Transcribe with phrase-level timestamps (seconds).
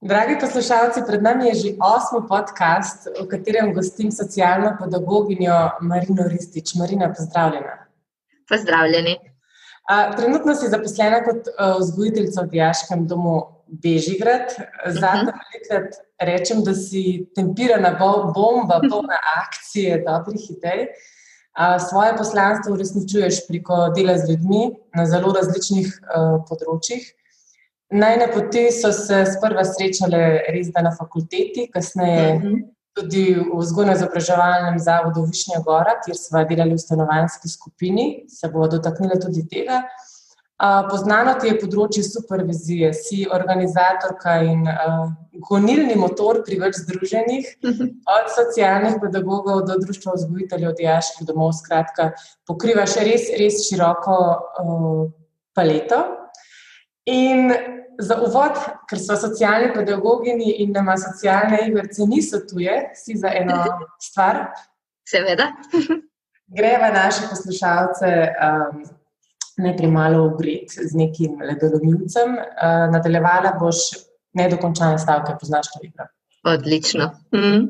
[0.00, 6.74] Dragi poslušalci, pred nami je že osmi podcast, v katerem gostim socialno pedagoginjo Marino Ristič.
[6.78, 7.74] Marina, pozdravljena.
[8.48, 9.16] Pozdravljeni.
[10.16, 11.50] Trenutno si zaposlena kot
[11.80, 14.54] vzgojiteljica v Dijaškem domu Bežigrad.
[14.86, 15.42] Zato uh -huh.
[15.50, 17.90] velikrat rečem, da si tempirana
[18.34, 20.86] bomba, polna akcije, dobrih idej.
[21.90, 27.02] Svoje poslanstvo uresničuješ preko dela z ljudmi na zelo različnih uh, področjih.
[27.90, 32.54] Najne poti so se sprva srečale res na fakulteti, kasneje uh mhm.
[32.54, 32.66] -huh.
[32.94, 39.20] tudi v vzgojno-izobraževalnem zavodu Višnja Gora, kjer smo delali v stanovanjski skupini, se bomo dotaknili
[39.20, 39.82] tudi tega.
[40.90, 45.12] Poznano ti je področje supervizije, si organizatorka in uh,
[45.48, 47.82] gonilni motor pri več združenjih, uh mhm.
[47.82, 47.90] -huh.
[48.16, 52.12] od socialnih pedagogov do društva vzgojiteljev, dijaških domov, skratka,
[52.46, 54.18] pokrivaš res, res široko
[54.64, 55.10] uh,
[55.54, 56.04] paleto.
[57.06, 57.54] In
[57.98, 63.32] za uvod, ker so socialni pedagogi in da ima socialne igrice, niso tuje, si za
[63.34, 63.64] eno
[64.02, 64.44] stvar.
[65.08, 65.50] Seveda.
[66.46, 68.84] Greva naše poslušalce um,
[69.58, 72.36] najprej malo ugrit z nekim ledolomilcem.
[72.38, 73.76] Uh, nadaljevala boš
[74.32, 76.06] nedokončane stavke, poznaš to igro.
[76.44, 77.10] Odlično.
[77.34, 77.66] Mm.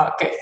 [0.00, 0.34] Okay.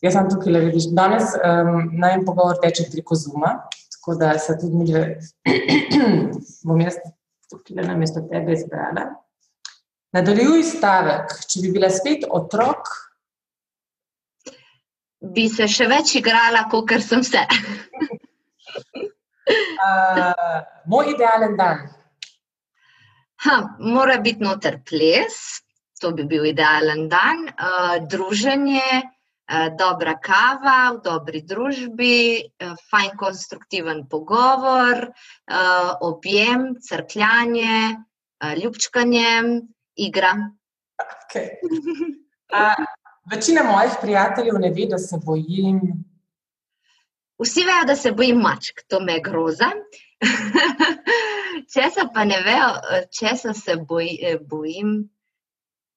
[0.00, 0.88] Jaz sem tukaj, le vidiš.
[0.96, 3.52] Danes um, naj pogovor teče preko Zuma,
[3.92, 4.86] tako da se tudi mi,
[6.66, 6.98] bom jaz
[7.50, 9.06] tukaj na mesto tebe izbrala.
[10.16, 12.88] Nadaljuj stavek, če bi bila spet otrok.
[15.36, 17.42] Bi se še več igrala, kot sem se.
[19.86, 21.84] uh, moj idealen dan.
[23.46, 25.36] Ha, mora biti noter ples,
[26.00, 29.02] to bi bil idealen dan, uh, druženje,
[29.78, 37.96] dobra kava v dobri družbi, uh, fajn konstruktiven pogovor, uh, objem, crkljanje,
[38.62, 39.62] ljubčkanje,
[39.96, 40.34] igra.
[40.98, 41.48] Okay.
[42.52, 42.84] Uh,
[43.30, 45.80] večina mojih prijateljev ne ve, da se bojim.
[47.38, 49.70] Vsi vejo, da se bojim mačk, to me groza.
[51.72, 52.70] Česa pa ne vejo,
[53.12, 54.08] česa se boj,
[54.48, 55.15] bojim.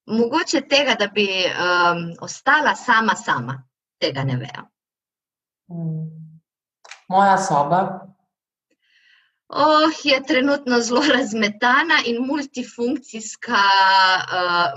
[0.10, 3.64] Mogoče tega, da bi um, ostala sama, sama,
[4.02, 4.64] tega ne vejo.
[5.70, 6.08] Hmm.
[7.10, 8.10] Moja soba.
[9.50, 12.26] Oh, je trenutno zelo razmetana in uh,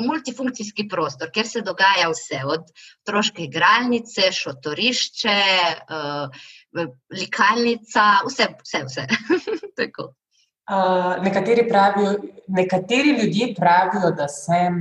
[0.07, 2.65] multifunkcijski prostor, kjer se dogaja vse, od
[3.03, 5.37] otroške igralnice, šotorišče,
[5.93, 6.29] uh,
[7.21, 8.85] likalnica, vse, vse.
[8.89, 9.07] vse.
[10.73, 12.15] uh, nekateri, pravijo,
[12.49, 14.81] nekateri ljudje pravijo, da sem.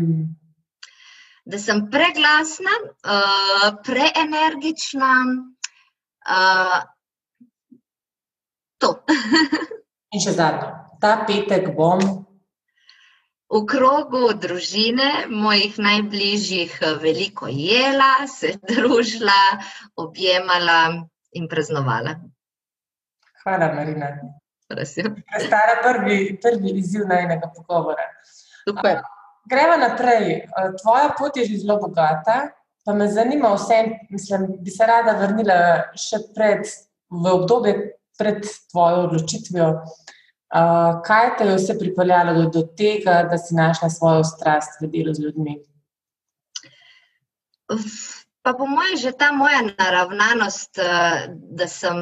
[1.45, 5.13] Da sem preglasna, uh, preenergična.
[6.21, 6.81] Uh,
[8.77, 8.93] to.
[10.13, 10.69] In še zadnjo,
[11.01, 12.03] ta petek bom.
[13.51, 19.39] V krogu družine, mojih najbližjih, veliko jela, se družila,
[19.99, 20.81] objemala
[21.35, 22.19] in praznovala.
[23.41, 24.13] Hvala, Marina.
[24.85, 28.05] Stara prvi, prvi izziv najnega pogovora.
[28.63, 29.01] Super.
[29.49, 30.47] Gremo naprej.
[30.81, 32.51] Tvoja pot je že zelo bogata,
[32.85, 35.57] pa me zanima vse, mislim, bi se rada vrnila
[35.97, 36.65] še pred,
[37.09, 37.75] v obdobje
[38.17, 39.69] pred tvojo odločitvijo.
[40.51, 44.89] Uh, kaj te je vse pripeljalo do, do tega, da si našla svojo strast v
[44.91, 45.55] delu z ljudmi?
[48.41, 50.75] Pa po mojem, že ta moja naravnanost,
[51.55, 51.97] da sem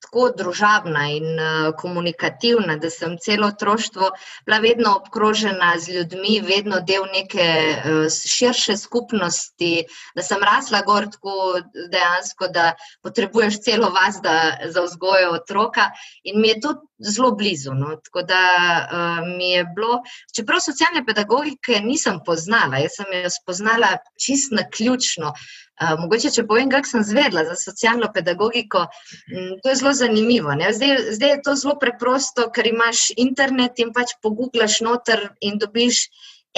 [0.00, 4.10] tako družabna in uh, komunikativna, da sem celo otroštvo
[4.46, 9.84] bila vedno obkrožena z ljudmi, vedno del neke uh, širše skupnosti,
[10.16, 11.60] da sem rasla gor tako
[11.92, 12.72] dejansko, da
[13.02, 14.36] potrebuješ celo vas da,
[14.72, 15.90] za vzgojo otroka
[16.24, 17.74] in mi je to zelo blizu.
[17.74, 17.96] No?
[18.04, 18.42] Tako da
[18.80, 20.02] uh, mi je bilo,
[20.36, 25.34] čeprav socialne pedagogike nisem poznala, jaz sem jo spoznala čist na ključno.
[25.80, 28.84] Mogoče, če povem, kako sem zvedla za socialno pedagogiko,
[29.32, 30.52] m, to je zelo zanimivo.
[30.76, 36.04] Zdaj, zdaj je to zelo preprosto, ker imaš internet in pač pogooglaš noter in dobiš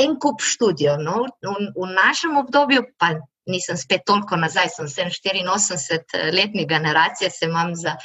[0.03, 0.99] en kup študijev.
[1.07, 1.29] No?
[1.39, 3.15] V, v našem obdobju, pa
[3.47, 7.97] nisem spet toliko nazaj, sem 84-letni generacije, se imam za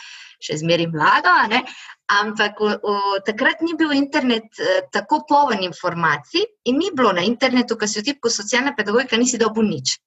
[0.43, 1.33] še zmeraj mlado,
[2.13, 7.25] ampak v, v, takrat ni bil internet eh, tako poln informacij in ni bilo na
[7.25, 9.97] internetu, ki si v tipku socialna pedagogika, nisi dobil nič.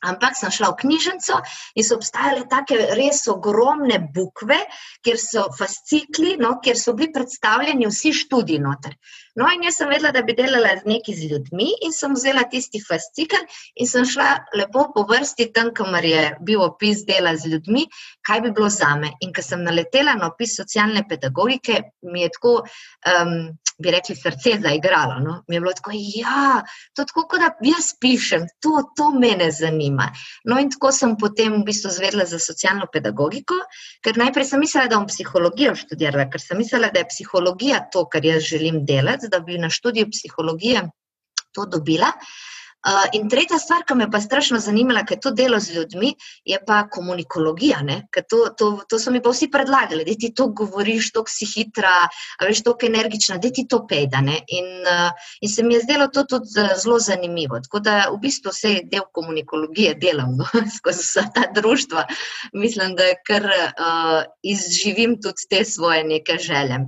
[0.00, 1.40] Ampak sem šla v knjižnico
[1.76, 4.56] in so obstajale tako res ogromne bukve,
[5.04, 8.96] kjer so fascikli, no, kjer so bili predstavljeni vsi študiji noter.
[9.36, 12.80] No, in jaz sem vedela, da bi delala neki z ljudmi, in sem vzela tisti
[12.82, 13.38] fascikl
[13.76, 17.86] in sem šla lepo po vrsti tam, kamor je bil opis dela z ljudmi,
[18.26, 19.12] kaj bi bilo za me.
[19.20, 22.60] In ko sem naletela na opis socialne pedagogike, mi je tako.
[23.06, 23.36] Um,
[23.82, 25.18] bi rekli, srce zaigralo.
[25.24, 25.36] No?
[25.48, 26.60] Mi je bilo tako, ja,
[26.96, 30.10] to tako, kot da jaz pišem, to, to mene zanima.
[30.44, 33.58] No, in tako sem potem v bistvu zvedla za socialno pedagogiko,
[34.04, 38.06] ker najprej sem mislila, da bom psihologijo študirala, ker sem mislila, da je psihologija to,
[38.12, 40.88] kar jaz želim delati, da bi na študiju psihologije
[41.54, 42.12] to dobila.
[42.14, 42.59] Uh,
[43.12, 46.58] in tretja stvar, ki me pa strašno zanimala, ker je to delo z ljudmi, je
[46.66, 47.80] pa komunikologija.
[48.28, 51.92] To, to, to so mi pa vsi predlagali, da ti to govoriš, da si hitra,
[52.42, 54.20] veš, tako energična, da ti to pejda.
[54.20, 55.10] In, uh,
[55.40, 56.48] in se mi je zdelo to tudi
[56.82, 57.60] zelo zanimivo.
[57.60, 60.48] Tako da v bistvu vse del komunikologije delam no,
[60.78, 62.06] skozi vsa ta društva.
[62.52, 66.80] Mislim, da kar uh, izživim tudi te svoje neke želje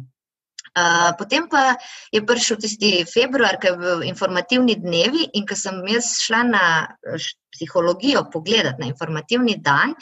[1.19, 1.76] potem pa
[2.12, 6.64] je prišel tisti februar, ki je bil informativni dnevi, in ko sem jaz šla na
[7.52, 9.94] psihologijo pogledati na informativni dan,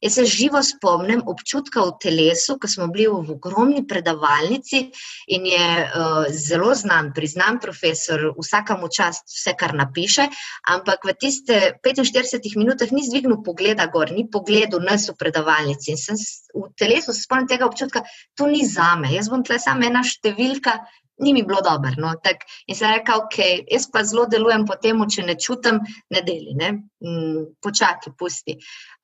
[0.00, 4.82] jaz se živo spomnim občutka v telesu, ko smo bili v ogromni predavalnici
[5.26, 10.28] in je uh, zelo znan, priznan profesor, vsakemu čast vse, kar napiše,
[10.68, 15.98] ampak v tiste 45 minutah ni zdvignil pogleda gor, ni pogledal nas v predavalnici in
[15.98, 16.20] sem
[16.54, 18.04] v telesu se spomnim tega občutka,
[18.36, 20.78] to ni zame, jaz bom tle samo ena številka,
[21.18, 21.90] ni mi bilo dobro.
[21.96, 22.14] No?
[22.66, 23.38] In sem rekel, ok,
[23.70, 25.80] jaz pa zelo delujem po tem, če ne čutim,
[26.14, 26.70] ne deli, ne?
[27.02, 28.58] Mm, počakaj, pusti.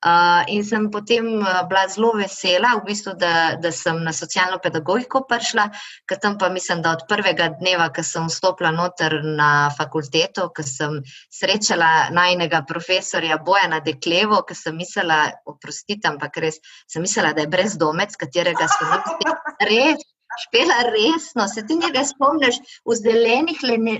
[0.05, 5.23] Uh, in sem potem bila zelo vesela, v bistvu, da, da sem na socialno pedagogiko
[5.27, 5.67] prišla,
[6.07, 10.63] ker tam pa mislim, da od prvega dneva, ko sem vstopila noter na fakulteto, ko
[10.63, 10.99] sem
[11.33, 17.51] srečala najnega profesorja Bojana Deklevo, ki sem mislila, oprostite, ampak res sem mislila, da je
[17.51, 18.93] brezdomec, katerega sem
[19.71, 20.03] res
[20.43, 23.59] Špela, resno, se ti njega spomniš v zelenih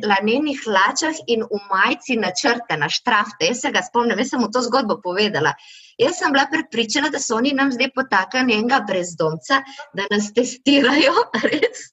[0.09, 3.47] lanenih hlačah in v majici načrte na štrafte.
[3.51, 5.53] Jaz se ga spomnim, jaz sem mu to zgodbo povedala.
[6.01, 9.61] Jaz sem bila prepričana, da so oni nam zdaj potakali enega brezdomca,
[9.93, 11.15] da nas testirajo,
[11.51, 11.91] res.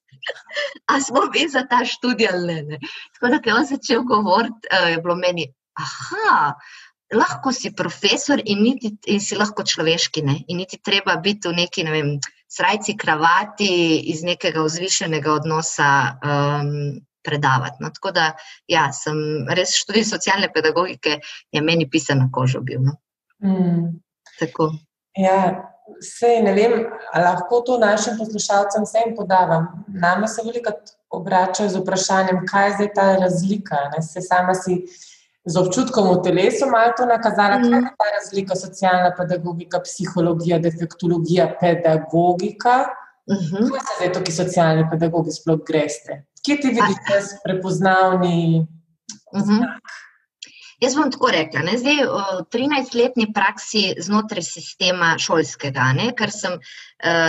[0.90, 2.78] A smo mi za ta študij ali ne?
[3.14, 5.46] Tako da, ko je on začel govoriti, eh, je bilo meni,
[5.78, 6.54] aha,
[7.12, 10.36] lahko si profesor in, niti, in si lahko človeški, ne?
[10.48, 12.12] in niti treba biti v neki, ne vem,
[12.52, 13.70] srajci, kravati
[14.12, 15.88] iz nekega vzvišenega odnosa
[16.20, 17.80] um, predavati.
[17.80, 18.32] No, tako da,
[18.68, 21.20] ja, sem res študij socialne pedagogike,
[21.52, 22.82] je meni pisan na kožo bil.
[22.84, 22.98] No.
[23.42, 24.00] Mm.
[25.18, 25.38] Ja,
[26.00, 26.74] vse ne vem,
[27.14, 29.84] lahko to našim poslušalcem vsem podavam.
[29.88, 30.74] Nama se veliko
[31.12, 33.80] obračajo z vprašanjem, kaj je zdaj ta razlika.
[33.94, 34.02] Ne?
[34.02, 34.82] Se sama si
[35.44, 37.70] z občutkom v telesu malo to nakazala, mm.
[37.70, 42.86] kaj je ta razlika, socialna pedagogika, psihologija, defektologija, pedagogika.
[43.30, 43.70] Mm -hmm.
[43.70, 46.24] Kaj se zdaj tukaj socialni pedagogi sploh greste?
[46.44, 46.96] Kje ti vidiš
[47.44, 48.66] prepoznavni
[49.34, 49.62] mm -hmm.
[50.80, 56.52] Jaz bom tako rekla, ne, zdaj v 13-letni praksi znotraj sistema šolskega, ne, kar sem
[56.52, 56.60] uh,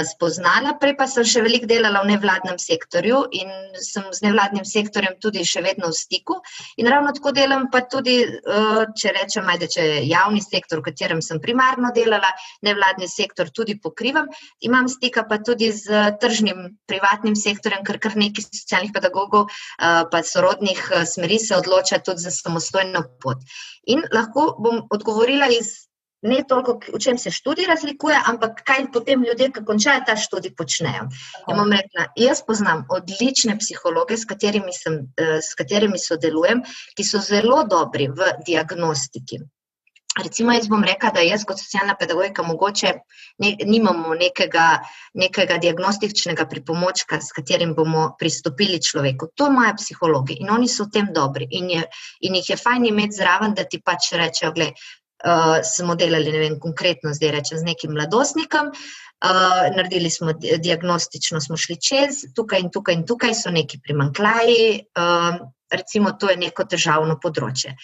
[0.05, 3.49] spoznala, prej pa sem še veliko delala v nevladnem sektorju in
[3.81, 6.37] sem z nevladnim sektorjem tudi še vedno v stiku.
[6.77, 10.91] In ravno tako delam pa tudi, uh, če rečem, ajde, če je javni sektor, v
[10.91, 12.29] katerem sem primarno delala,
[12.65, 14.29] nevladni sektor tudi pokrivam,
[14.61, 20.21] imam stika pa tudi z tržnim privatnim sektorjem, ker kar nekaj socialnih pedagogov uh, pa
[20.21, 23.41] sorodnih smeri se odloča tudi za samostojno pot.
[23.89, 25.89] In lahko bom odgovorila iz
[26.23, 30.55] ne toliko, v čem se študij razlikuje, ampak kaj potem ljudje, ki končajo ta študij,
[30.57, 31.09] počnejo.
[31.47, 36.63] Ja rekla, jaz poznam odlične psihologe, s katerimi, sem, eh, s katerimi sodelujem,
[36.95, 39.43] ki so zelo dobri v diagnostiki.
[40.13, 42.89] Recimo, jaz bom rekla, da jaz kot socialna pedagogika mogoče
[43.41, 44.65] ne, nimamo nekega,
[45.17, 49.31] nekega diagnostičnega pripomočka, s katerim bomo pristopili človeku.
[49.33, 51.47] To imajo psihologi in oni so v tem dobri.
[51.57, 51.81] In, je,
[52.29, 54.69] in jih je fajn imeti zraven, da ti pač rečejo, da
[55.23, 58.71] uh, smo delali, ne vem, konkretno zdaj rečem z nekim mladostnikom.
[59.23, 64.83] Uh, naredili smo diagnostično, smo šli čez, tukaj in tukaj in tukaj so neki primankljaji,
[64.99, 65.37] uh,
[65.71, 67.77] recimo, to je neko težavno področje.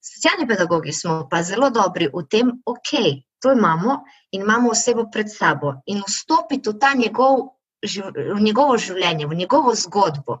[0.00, 4.00] Socialni pedagogi smo pa zelo dobri v tem, okay, to imamo
[4.32, 7.56] in imamo osebo pred sabo in vstopiti v ta njegov.
[7.80, 10.34] V njegovo življenje, v njegovo zgodbo.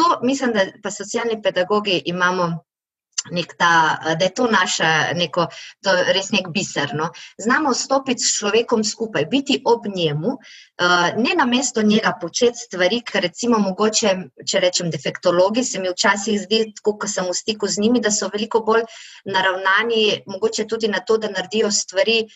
[0.00, 2.46] To mislim, da pa socialni pedagogi imamo
[3.30, 5.46] nek ta, da je to naša, neko,
[5.84, 7.10] to res nek biserno.
[7.38, 10.36] Znamo stopiti s človekom skupaj, biti ob njemu,
[11.16, 14.16] ne na mesto njega početi stvari, ker recimo mogoče,
[14.46, 18.10] če rečem defektologi, se mi včasih zdi, tako ko sem v stiku z njimi, da
[18.10, 18.84] so veliko bolj
[19.24, 22.26] naravnani, mogoče tudi na to, da naredijo stvari.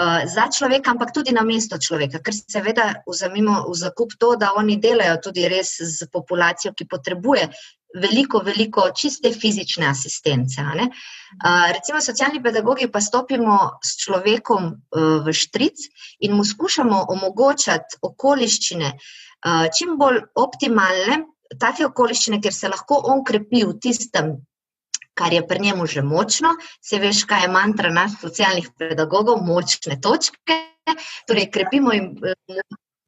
[0.00, 4.78] Za človeka, ampak tudi na mesto človeka, ker seveda vzamemo v zakup to, da oni
[4.80, 7.48] delajo tudi res z populacijo, ki potrebuje
[7.94, 10.62] veliko, veliko čiste fizične asistence.
[10.62, 15.88] Uh, recimo, socialni pedagogi pa stopimo s človekom uh, v štric
[16.20, 21.24] in mu skušamo omogočati okoliščine uh, čim bolj optimalne.
[21.58, 24.28] take okoliščine, kjer se lahko on krepi v tistem,
[25.18, 29.98] kar je pri njemu že močno, se veš, kaj je mantra nas socialnih pedagogov, močne
[30.00, 30.60] točke.
[31.26, 32.14] Torej, krepimo jim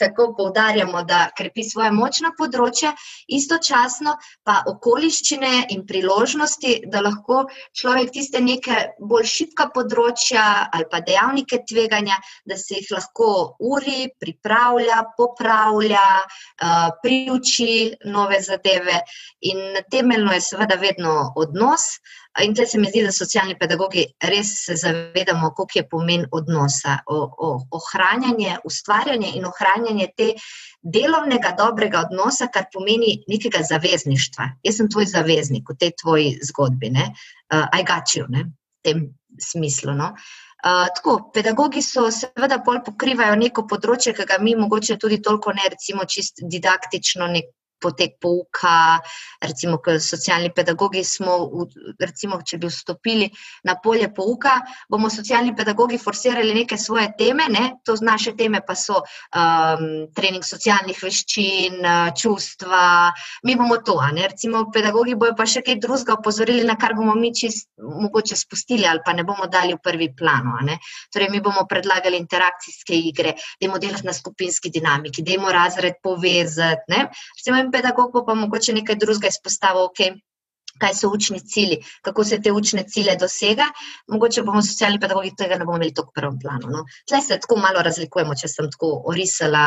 [0.02, 2.92] tako poudarjamo, da krepi svoje močna področja,
[3.28, 4.16] istočasno
[4.46, 7.44] pa okoliščine in priložnosti, da lahko
[7.78, 12.18] človek tiste neke bolj šibka področja ali pa dejavnike tveganja,
[12.48, 13.30] da se jih lahko
[13.72, 16.06] uri, pripravlja, popravlja,
[17.02, 17.72] priuči
[18.12, 19.00] nove zadeve.
[19.52, 21.88] In temeljno je seveda vedno odnos.
[22.40, 26.96] In tukaj se mi zdi, da socialni pedagogi res se zavedamo, koliko je pomen odnosa,
[27.78, 30.28] ohranjanje, ustvarjanje in ohranjanje te
[30.82, 34.48] delovnega, dobrega odnosa, kar pomeni nekega zavezništva.
[34.64, 37.10] Jaz sem tvoj zaveznik v tej tvoji zgodbi, ne,
[37.52, 39.04] I got you, ne, v tem
[39.38, 39.92] smislu.
[39.92, 40.14] No.
[40.62, 45.52] Uh, tako, pedagogi so seveda bolj pokrivajo neko področje, ki ga mi mogoče tudi toliko
[45.52, 47.50] ne, recimo čist didaktično, nek
[47.82, 49.00] potek pouka,
[49.42, 51.36] recimo, kot socialni pedagogi smo,
[52.00, 53.28] recimo, če bi vstopili
[53.68, 54.56] na polje pouka,
[54.90, 57.64] bomo socialni pedagogi forsirali neke svoje teme, ne?
[57.84, 59.84] to naše teme pa so um,
[60.14, 61.82] trening socialnih veščin,
[62.18, 62.84] čustva,
[63.48, 64.28] mi bomo to, ne?
[64.28, 68.86] recimo, pedagogi bojo pa še kaj drugega opozorili, na kar bomo mi čist mogoče spustili
[68.86, 70.58] ali pa ne bomo dali v prvi plano.
[71.12, 77.00] Torej, mi bomo predlagali interakcijske igre, dajmo delati na skupinski dinamiki, dajmo razred povezati.
[77.36, 80.14] Recimo, pedagog bo pa mogoče nekaj drugega izpostavil, okay,
[80.80, 83.66] kaj so učni cilji, kako se te učne cilje dosega.
[84.08, 86.70] Mogoče bomo socialni pedagogi tega ne bomo imeli tako v prvem planu.
[86.72, 86.84] No.
[87.08, 89.64] Tle se tako malo razlikujemo, če sem tako orisala.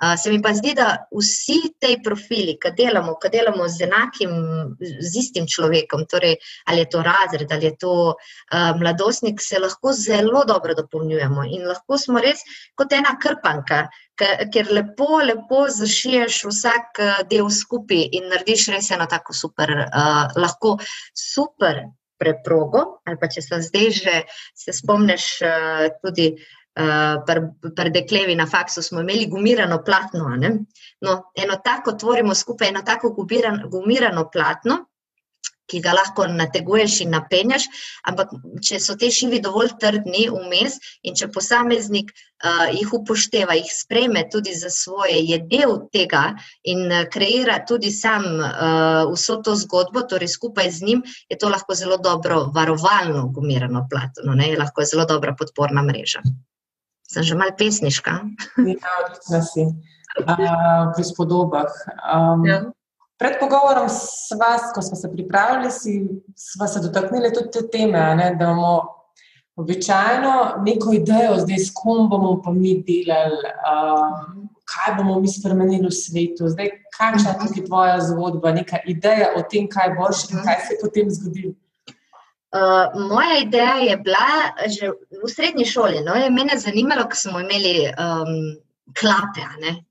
[0.00, 4.34] Uh, se mi pa zdi, da vsi te profili, ki delamo, ki delamo z enakim,
[4.80, 6.36] z istim človekom, torej
[6.66, 11.66] ali je to razred ali je to uh, mladostnik, se lahko zelo dobro dopolnjujemo in
[11.68, 12.42] lahko smo res
[12.76, 13.86] kot ena krpanka
[14.16, 20.76] ker lepo, lepo zašiješ vsak del skupaj in narediš res eno tako super, uh, lahko
[21.12, 21.84] super
[22.16, 23.02] preprogo.
[23.04, 24.16] Ali pa če se zdaj že
[24.54, 27.44] se spomniš, uh, tudi uh, pri
[27.76, 30.32] pr deklevi na faksu smo imeli gumirano platno.
[31.04, 33.12] No, eno tako tvorimo skupaj, eno tako
[33.70, 34.84] gumirano platno
[35.70, 37.66] ki ga lahko nateguješ in napenjaš,
[38.06, 38.32] ampak
[38.62, 44.24] če so te šivi dovolj trdni vmes in če posameznik uh, jih upošteva, jih spreme
[44.32, 46.28] tudi za svoje, je del tega
[46.64, 51.50] in uh, kreira tudi sam uh, vso to zgodbo, torej skupaj z njim, je to
[51.52, 54.54] lahko zelo dobro varovalno gumirano platno, ne?
[54.58, 56.22] lahko je zelo dobra podporna mreža.
[57.06, 58.20] Sem že mal pesniška.
[58.66, 59.68] Ja, odlična si.
[60.16, 61.70] Uh, v spodobah.
[62.08, 62.64] Um, ja.
[63.18, 65.70] Pred pogovorom s vas, ko smo se pripravili,
[66.36, 68.96] smo se dotaknili tudi te teme, ne, da imamo
[69.56, 70.32] običajno
[70.66, 73.40] neko idejo, zdaj s kom bomo pa mi delali,
[73.72, 74.18] uh,
[74.68, 76.48] kaj bomo mi spremenili v svetu.
[76.52, 80.74] Zdaj, kakšna je tukaj tvoja zgodba, neka ideja o tem, kaj boš in kaj se
[80.74, 81.54] je potem zgodilo.
[82.56, 84.92] Uh, moja ideja je bila že
[85.24, 86.04] v srednji šoli.
[86.04, 88.60] No, je mene zanimalo, ko smo imeli um,
[88.94, 89.42] klape.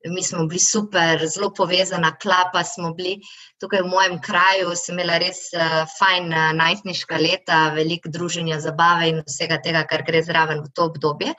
[0.09, 3.19] Mi smo bili super, zelo povezana klapa smo bili.
[3.59, 9.11] Tukaj v mojem kraju sem imela res uh, fajn uh, najstniška leta, veliko druženja, zabave
[9.11, 11.35] in vsega tega, kar gre zraven v to obdobje.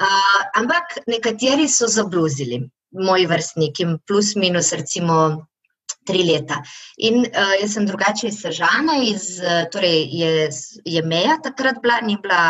[0.00, 2.62] Uh, ampak nekateri so zabluzili,
[2.96, 5.48] moji vrstniki, plus minus recimo.
[6.02, 6.56] Tri leta.
[7.06, 9.36] In uh, jaz sem drugače iz Sežana, iz,
[9.70, 10.48] torej je,
[10.82, 12.40] je meja takrat bila, ni bila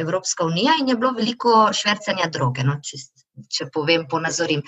[0.00, 3.17] Evropska unija in je bilo veliko švrcanja droge, no, čist
[3.52, 4.64] če povem, ponazorim.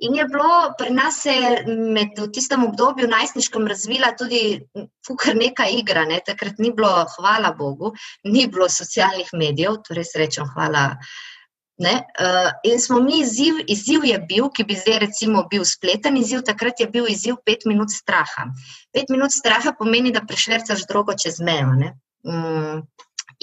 [0.00, 1.18] In je bilo pri nas
[1.68, 4.62] med v tistem obdobju najstniškem razvila tudi
[5.20, 6.06] kar neka igra.
[6.08, 6.22] Ne?
[6.24, 7.92] Takrat ni bilo, hvala Bogu,
[8.24, 10.86] ni bilo socialnih medijev, torej srečo, hvala.
[11.80, 11.92] Ne?
[12.20, 16.42] Uh, in smo mi izziv, izziv je bil, ki bi zdaj recimo bil spleten izziv,
[16.48, 18.50] takrat je bil izziv pet minut straha.
[18.92, 21.72] Pet minut straha pomeni, da prešvercaš drogo čez mejo.
[22.20, 22.84] Um,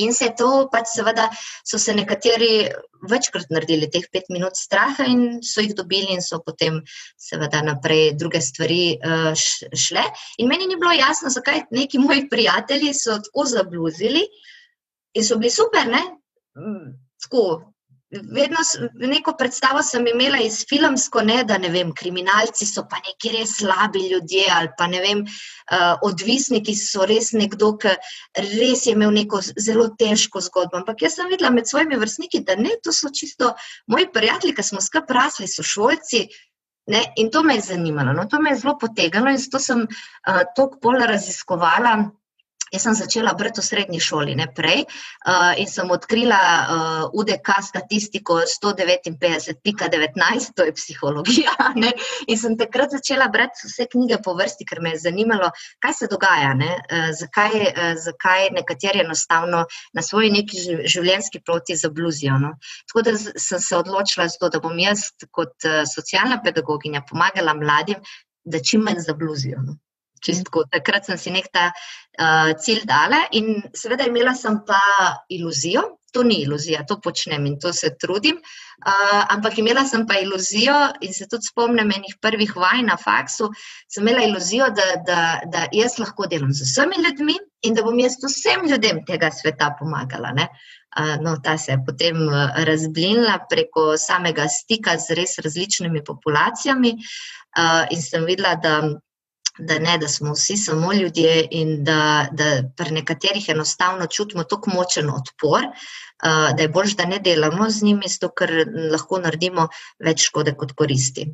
[0.04, 1.28] In se je to, pač seveda,
[1.66, 2.68] so se nekateri
[3.10, 6.82] večkrat naredili teh pet minut straha in so jih dobili, in so potem,
[7.18, 10.04] seveda, naprej druge stvari uh, šle.
[10.38, 14.26] In meni ni bilo jasno, zakaj neki moji prijatelji so tako zabluzili
[15.18, 16.04] in so bili super, ne?
[16.58, 17.44] Mm, tako,
[18.10, 18.62] Vedno
[18.94, 23.58] neko predstavo sem imela iz filmsko, ne, da ne vem, kriminalci so pa neki res
[23.60, 27.92] slabi ljudje ali pa ne vem, uh, odvisniki so res nekdo, ki
[28.54, 30.80] res je imel neko zelo težko zgodbo.
[30.80, 33.52] Ampak jaz sem videla med svojimi vrstniki, da ne, to so čisto
[33.92, 36.30] moji prijatelji, ki smo skupaj rasli, so šolci.
[36.88, 39.84] Ne, in to me je zanimalo, no, to me je zelo potegnilo in zato sem
[39.84, 41.98] uh, toliko bolj raziskovala
[42.74, 47.50] Jaz sem začela brati v srednji šoli, ne prej, uh, in sem odkrila uh, UDK
[47.64, 51.52] statistiko 159.19, to je psihologija.
[51.78, 51.92] Ne?
[52.28, 55.52] In sem takrat začela brati vse knjige po vrsti, ker me je zanimalo,
[55.84, 56.64] kaj se dogaja, uh,
[57.20, 60.58] zakaj, uh, zakaj nekateri enostavno na svoji neki
[60.90, 62.38] življenjski poti zabluzijo.
[62.42, 62.58] No?
[62.90, 65.00] Tako da sem se odločila, zato, da bom jaz
[65.32, 67.98] kot uh, socialna pedagoginja pomagala mladim,
[68.46, 69.62] da čim manj zabluzijo.
[69.66, 69.78] No?
[70.28, 70.66] Čistko.
[70.72, 74.82] Takrat sem si nek ta uh, cilj dala, in seveda imela sem pa
[75.34, 78.40] iluzijo, to ni iluzija, to počnem in to se trudim.
[78.86, 83.52] Uh, ampak imela sem pa iluzijo, in se tudi spomnim enih prvih vaj na faksu,
[83.92, 88.00] sem imela iluzijo, da, da, da jaz lahko delam z vsemi ljudmi in da bom
[88.00, 90.34] jaz vsem ljudem tega sveta pomagala.
[90.98, 92.24] Uh, no, ta se je potem
[92.66, 96.96] razblinila preko samega stika z res različnimi populacijami,
[97.92, 98.82] in sem videla, da
[99.60, 104.72] da ne, da smo vsi samo ljudje in da, da pri nekaterih enostavno čutimo tako
[104.76, 108.54] močen odpor, uh, da je bolj, da ne delamo z njimi, zato ker
[108.92, 109.68] lahko naredimo
[110.00, 111.28] več škode kot koristi.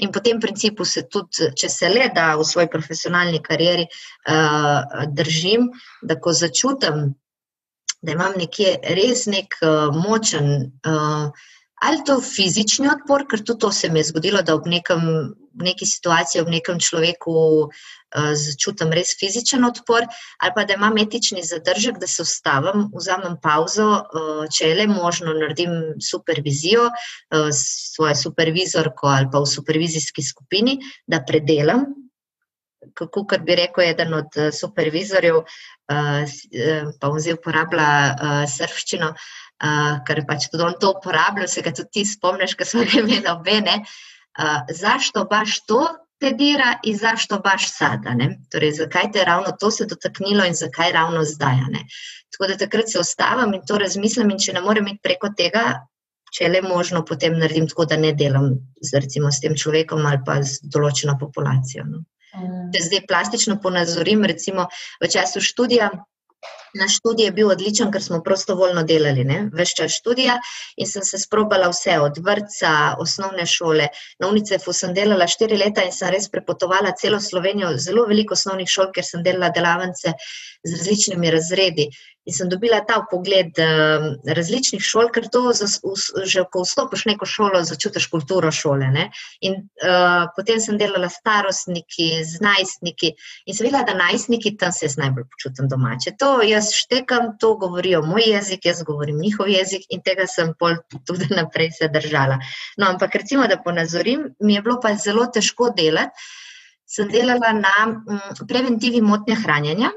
[0.00, 5.06] In po tem principu se tudi, če se le da v svoji profesionalni karieri, uh,
[5.12, 5.68] držim,
[6.02, 7.10] da ko začutim,
[8.00, 10.70] da imam nekje res nek uh, močen.
[10.88, 11.28] Uh,
[11.80, 15.04] ali to fizični odpor, ker tudi to se mi je zgodilo, da ob nekem,
[15.54, 17.34] neki situaciji, ob nekem človeku
[17.66, 20.06] uh, začutim res fizičen odpor,
[20.40, 24.86] ali pa da imam etični zadržek, da se ustavim, vzamem pauzo, uh, če je le
[24.90, 31.88] možno, naredim supervizijo uh, s svojo supervizorko ali pa v supervizijski skupini, da predelam.
[32.96, 35.42] Kako bi rekel eden od supervizorjev,
[35.86, 42.04] pa vzel uporablja srščino, uh, ker pač tudi on to uporablja, se ga tudi ti
[42.08, 43.58] spomniš, ker smo ga imeli obe.
[43.60, 44.00] Uh,
[44.70, 45.86] zašto baš to
[46.20, 48.14] te dira in zašto baš sada?
[48.14, 48.38] Ne?
[48.52, 51.56] Torej, zakaj te ravno to se dotaknilo in zakaj ravno zdaj?
[51.70, 51.84] Ne?
[52.32, 55.80] Tako da takrat se ostavim in to razmislim, in če ne morem iti preko tega.
[56.30, 60.20] Če le možno, potem naredim tako, da ne delam z, recimo, s tem človekom ali
[60.26, 61.82] pa z določeno populacijo.
[61.88, 62.04] No.
[62.38, 62.68] Mm.
[62.70, 64.68] Zdaj plastično ponazorim, recimo
[65.02, 65.90] v času študija,
[66.74, 70.36] Naš študij je bil odličen, ker smo prostovoljno delali, več čas študija
[70.76, 73.88] in sem se sprobala vse, od vrca, osnovne šole.
[74.20, 78.70] Na UNICEF-u sem delala štiri leta in sem res prepotovala celo Slovenijo, zelo veliko osnovnih
[78.70, 80.14] šol, ker sem delala delavnice
[80.62, 81.90] z različnimi razredi.
[82.28, 84.04] In sem dobila ta pogled um,
[84.36, 88.90] različnih šol, ker to za, v, že ko vstopiš v neko šolo, začutiš kulturo šole.
[88.92, 89.06] Ne?
[89.40, 93.14] In uh, potem sem delala s starostniki, z najstniki
[93.46, 96.12] in sem videla, da najstniki tam se najbolj počutim domače.
[96.20, 100.76] To jaz štekam, to govorijo moj jezik, jaz govorim njihov jezik in tega sem pol
[101.08, 102.38] tudi naprej se držala.
[102.76, 106.28] No, ampak recimo, da ponazorim, mi je bilo pa zelo težko delati.
[106.90, 109.92] Sem delala na mm, preventivi motnje hranjenja.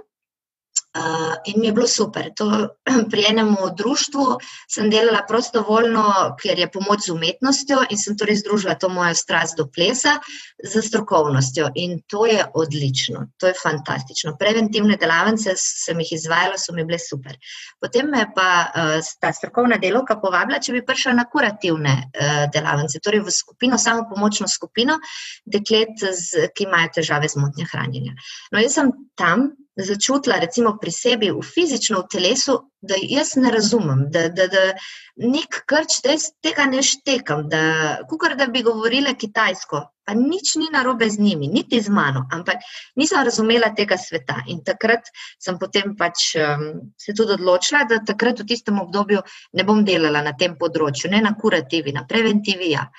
[0.94, 2.30] Uh, in mi je bilo super.
[2.38, 2.46] To,
[3.12, 4.38] pri enem društvu
[4.70, 6.04] sem delala prostovoljno,
[6.38, 10.20] ker je pomoč z umetnostjo in sem torej združila to mojo strast do plesa
[10.64, 11.72] z strokovnostjo.
[11.82, 14.36] In to je odlično, to je fantastično.
[14.38, 17.42] Preventivne delavnice sem jih izvajala, so mi bile super.
[17.82, 23.02] Potem me pa uh, ta strokovna delovka povabila, če bi prišla na kurativne uh, delavnice,
[23.02, 25.02] torej v skupino, samo pomočno skupino
[25.42, 28.14] deklet, z, ki imajo težave z motnjo hranjenja.
[28.54, 33.52] No, jaz sem tam začutila, recimo pri sebi, v fizično v telesu, da jaz ne
[33.52, 34.64] razumem, da, da, da
[35.18, 37.64] nek krč, da jaz tega ne štekam, da
[38.10, 42.62] kukar da bi govorila kitajsko, pa nič ni narobe z njimi, niti z mano, ampak
[43.00, 44.42] nisem razumela tega sveta.
[44.52, 45.10] In takrat
[45.40, 50.22] sem potem pač um, se tudi odločila, da takrat v tistem obdobju ne bom delala
[50.22, 52.74] na tem področju, ne na kurativi, na preventivi.
[52.76, 52.90] Ja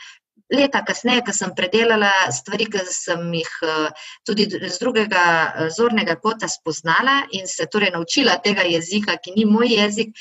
[0.52, 6.16] leta kasneje, ko sem predelala stvari, ki sem jih eh, tudi z drugega eh, zornega
[6.20, 10.12] kota spoznala in se torej naučila tega jezika, ki ni moj jezik,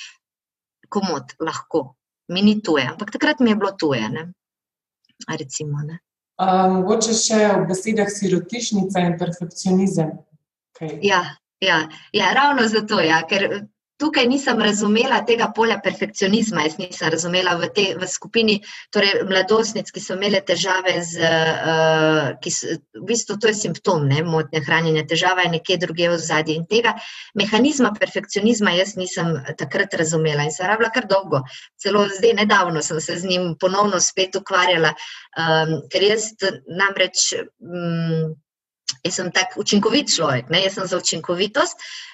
[0.90, 1.96] komod lahko,
[2.30, 2.88] mi ni tuje.
[2.88, 4.10] Ampak takrat mi je bilo tuje.
[4.10, 4.32] Ne?
[5.28, 6.00] Recimo, ne?
[6.44, 10.12] Mogoče še v besedah sirotišnica in perfekcionizem.
[10.74, 10.98] Okay.
[11.06, 11.22] Ja,
[11.62, 13.68] ja, ja, ravno zato, ja, ker
[14.04, 16.66] tukaj nisem razumela tega polja perfekcionizma.
[16.68, 18.58] Jaz nisem razumela v, te, v skupini
[18.92, 24.04] torej mladostnic, ki so imele težave z, uh, ki so, v bistvu to je simptom
[24.10, 26.60] ne, motnje hranjenja, težava je nekje druge v zadnji.
[26.60, 26.98] In tega
[27.40, 31.46] mehanizma perfekcionizma jaz nisem takrat razumela in sem rabila kar dolgo.
[31.80, 34.92] Celo zdaj, nedavno sem se z njim ponovno spet ukvarjala,
[35.40, 36.34] um, ker jaz
[36.68, 37.32] namreč.
[37.64, 38.34] Um,
[39.04, 40.62] Jaz sem tak učinkovit človek, ne?
[40.64, 42.13] jaz sem za učinkovitost, uh,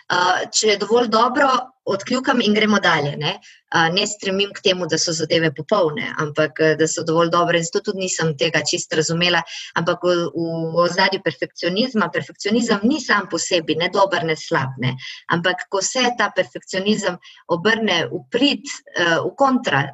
[0.52, 1.50] če je dovolj dobro,
[1.90, 3.16] odkljukam in gremo dalje.
[3.18, 3.40] Ne,
[3.94, 7.60] ne stremim k temu, da so zadeve popolne, ampak da so dovolj dobre.
[7.60, 9.42] In zato tudi nisem tega čist razumela.
[9.78, 14.78] Ampak v, v ozadju perfekcionizma, perfekcionizem ni sam po sebi, ne dober, ne slab.
[14.82, 14.96] Ne,
[15.34, 17.18] ampak ko se ta perfekcionizem
[17.54, 18.66] obrne v prid,
[18.98, 19.86] uh, v kontra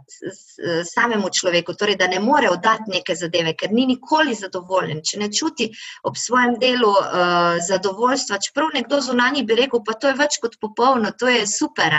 [0.85, 5.29] samemu človeku, torej da ne more oddati neke zadeve, ker ni nikoli zadovoljen, če ne
[5.31, 5.69] čuti
[6.07, 10.57] ob svojem delu uh, zadovoljstva, čeprav nekdo zunanji bi rekel, pa to je več kot
[10.61, 11.97] popolno, to je super.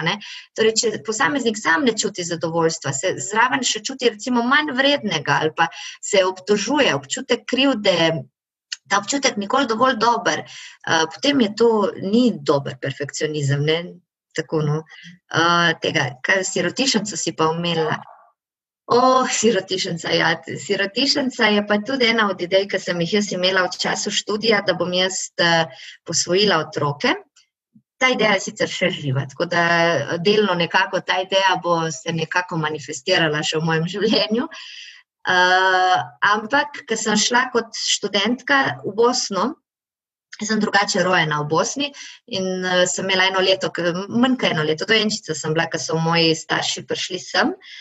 [0.57, 5.53] Torej, če posameznik sam ne čuti zadovoljstva, se zraven še čuti recimo manj vrednega ali
[5.57, 5.69] pa
[6.03, 7.97] se obtožuje, občutek krivde.
[8.87, 11.71] Ta občutek nikoli dovolj dober, uh, potem je to
[12.03, 13.64] ni dober perfekcionizem.
[13.66, 13.79] Ne?
[14.37, 14.77] Tako, no.
[15.35, 17.97] uh, tega, kaj sirotišnico si pa umela.
[18.87, 20.29] O, oh, sirotišnica, ja.
[20.66, 24.61] Sirotišnica je pa tudi ena od idej, ki sem jih jaz imela v času študija,
[24.69, 27.16] da bom jaz uh, posvojila otroke.
[27.96, 29.62] Ta ideja je sicer še živa, tako da
[30.20, 34.48] delno nekako ta ideja bo se nekako manifestirala še v mojem življenju.
[35.26, 39.46] Uh, ampak, ker sem šla kot študentka v Bosno,
[40.37, 41.88] sem drugače rojena v Bosni
[42.30, 43.72] in uh, sem imela eno leto,
[44.06, 47.50] manj kot eno leto, dojenčica sem bila, ker so moji starši prišli sem.
[47.56, 47.74] Uh,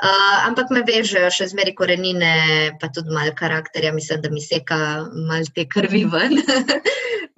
[0.00, 2.32] ampak me vežejo še zmeri korenine,
[2.80, 4.78] pa tudi malo karakterja, mislim, da mi seka
[5.28, 6.40] malo te krvi ven.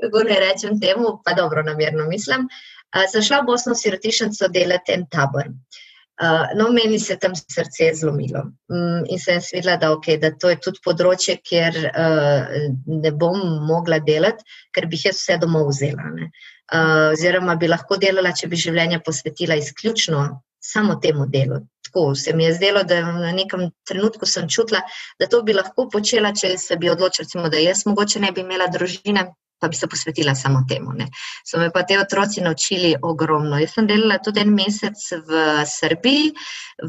[0.04, 2.48] kako ne rečem temu, pa dobro, namerno mislim.
[2.94, 5.50] Uh, sem šla v Bosno sirotišnico delati en tabor.
[6.22, 10.52] Uh, no, meni se tam srce zlomilo um, in sem svedla, da, okay, da to
[10.52, 12.52] je tudi področje, kjer uh,
[12.86, 16.06] ne bom mogla delati, ker bi jaz vse domov vzela.
[16.14, 20.22] Uh, oziroma, bi lahko delala, če bi življenje posvetila izključno
[20.72, 21.60] samo temu delu.
[21.84, 24.80] Tako se mi je zdelo, da na nekem trenutku sem čutila,
[25.20, 28.42] da to bi lahko počela, če se bi odločila, recimo, da jaz mogoče ne bi
[28.46, 29.28] imela družine
[29.64, 30.92] pa bi se posvetila samo temu.
[30.92, 31.06] Ne.
[31.46, 33.58] So me pa te otroci naučili ogromno.
[33.58, 36.32] Jaz sem delala tudi en mesec v Srbiji,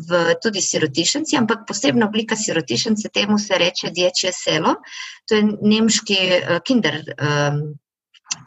[0.09, 4.75] v tudi sirotišnici, ampak posebna oblika sirotišnice temu se reče Dječje selo.
[5.29, 6.99] To je nemški uh, kinder.
[7.15, 7.61] Um,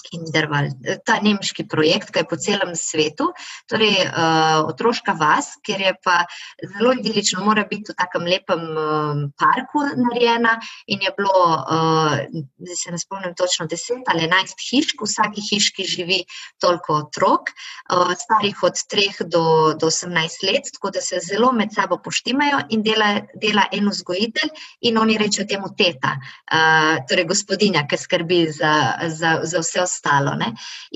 [0.09, 3.31] Kinderwald, ta nemški projekt, ki je po celem svetu,
[3.71, 6.23] torej uh, otroška vas, kjer je pa
[6.63, 12.17] zelo idilično, mora biti v takem lepem uh, parku narejena in je bilo, uh,
[12.59, 16.21] zdaj se ne spomnim točno, 10 ali 11 hišk, v vsaki hiški živi
[16.61, 17.53] toliko otrok,
[17.93, 19.45] uh, starih od 3 do,
[19.89, 24.99] 18 let, tako da se zelo med sabo poštimajo in dela, dela en vzgojitelj in
[24.99, 28.73] oni rečejo temu teta, uh, torej gospodinja, ki skrbi za,
[29.09, 30.35] za, za vse ostalo.
[30.39, 30.53] Ne?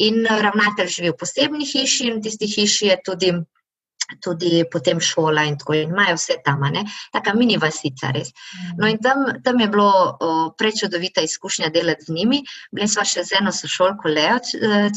[0.07, 3.33] In ravnatelj živi v posebni hiši, in v tisti hiši je tudi.
[4.21, 6.65] Tudi potem šola, in tako in imajo vse tam,
[7.13, 8.33] tako mini vasica, res.
[8.79, 10.19] No, in tam, tam je bilo
[10.59, 12.43] prečudovita izkušnja delati z njimi.
[12.73, 14.39] Bili smo še z eno sošolko, Leo,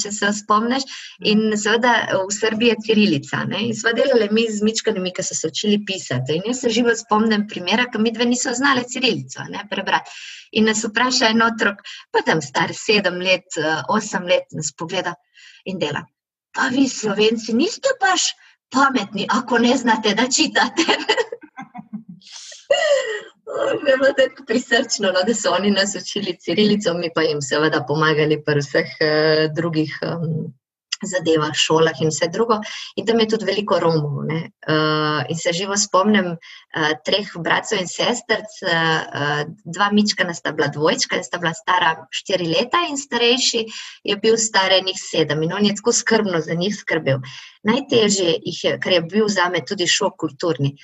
[0.01, 0.86] če se spomniš,
[1.25, 3.43] in seveda v Srbiji je cirilica.
[3.49, 3.67] Ne?
[3.69, 6.39] In smo delali mi z mičkanimi, ki so se učili pisati.
[6.39, 10.12] In jaz se živo spomnim primera, ki mi dve niso znali cirilico prebrati.
[10.51, 13.58] In nas vpraša en otrok, pa tam star sedem let,
[13.89, 15.15] osem let, nas pogleda
[15.65, 16.06] in dela.
[16.56, 18.30] Pa vi, slovenci, niste paš
[18.75, 20.85] pametni, ako ne znate, da čitate.
[23.85, 28.41] Da je prisrčno, no, da so oni nas učili cirilico, mi pa jim seveda pomagali
[28.43, 30.51] pri vseh uh, drugih um,
[31.03, 32.60] zadevah, šolah in vse drugo.
[32.95, 34.25] In tam je tudi veliko Romov.
[34.25, 40.67] Uh, in se živo spomnim uh, treh bratov in sestrc, uh, dva mička sta bila
[40.67, 43.65] dvojčka in sta bila stara štiri leta, in starejši
[44.03, 47.19] je bil star enih sedem in on je tako skrbno za njih skrbel.
[47.63, 50.75] Najtežje jih je, ker je bil za me tudi šok kulturni.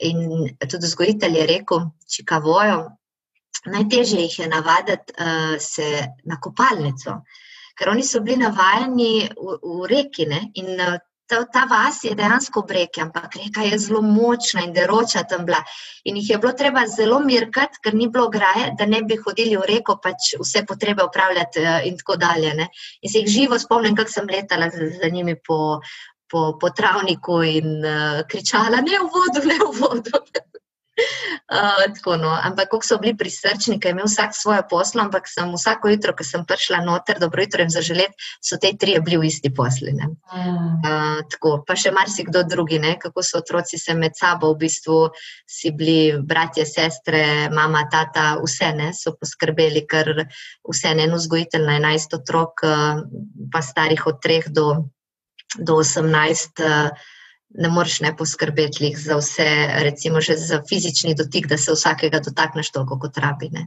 [0.00, 2.88] In tudi vzgojitelj je rekel, če kavojo,
[3.68, 7.20] najtežje jih je navaditi uh, se na kopalnico.
[7.20, 7.48] Uh,
[7.80, 10.42] ker oni so bili navajeni v, v reki ne?
[10.60, 10.98] in eh,
[11.30, 15.46] ta, ta vas je dejansko v reki, ampak reka je zelo močna in deroča tam
[15.46, 15.62] bila.
[16.04, 19.56] In jih je bilo treba zelo mirkati, ker ni bilo graje, da ne bi hodili
[19.56, 22.54] v reko, pač vse potrebe upravljati eh, in tako dalje.
[22.60, 22.68] Ne?
[23.00, 25.80] In se jih živo spomnim, kako sem letala za, za njimi po,
[26.30, 30.24] po, po travniku in uh, kričala: Ne v vodo, ne v vodo.
[31.50, 32.30] Uh, tako, no.
[32.30, 36.14] Ampak, kako so bili prisrčni, ker je imel vsak svoje poslo, ampak sem vsako jutro,
[36.14, 39.90] ko sem prišla noter, dobro jutro in zaželet, so te tri bili v isti posli.
[39.98, 42.94] Uh, tako, pa še marsikdo drugi, ne?
[43.02, 45.00] kako so otroci se med sabo v bistvu
[45.42, 50.12] si bili bratje, sestre, mama, tata, vse ne so poskrbeli, ker
[50.70, 53.02] vse ne en vzgojitelj na 11 otrok, uh,
[53.50, 54.68] pa starih od 3 do,
[55.58, 56.62] do 18.
[56.62, 57.16] Uh,
[57.50, 59.48] ne moreš ne poskrbeti za vse,
[59.82, 63.50] recimo že za fizični dotik, da se vsakega dotakneš toliko kot rabi.
[63.52, 63.66] Ne.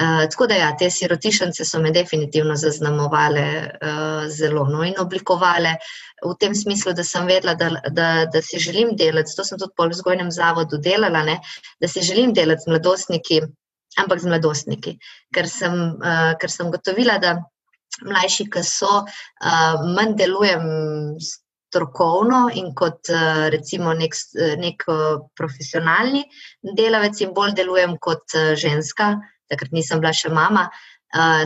[0.00, 5.74] Uh, tako da, ja, te sirotišnice so me definitivno zaznamovale uh, zelo no, in oblikovale
[6.24, 9.34] v tem smislu, da sem vedela, da, da, da si želim delati.
[9.36, 11.36] To sem tudi po vzgojnem zavodu delala, ne,
[11.80, 13.42] da si želim delati z mladostniki,
[14.00, 14.96] ampak z mladostniki,
[15.34, 17.36] ker sem, uh, ker sem gotovila, da
[18.00, 20.64] mlajši, ki so, uh, manj delujem.
[21.72, 23.08] Strokovno in kot
[23.48, 24.12] recimo nek,
[24.60, 24.84] nek
[25.38, 26.20] profesionalni
[26.76, 29.14] delavec, in bolj delujem kot ženska,
[29.48, 30.66] takrat nisem bila še mama.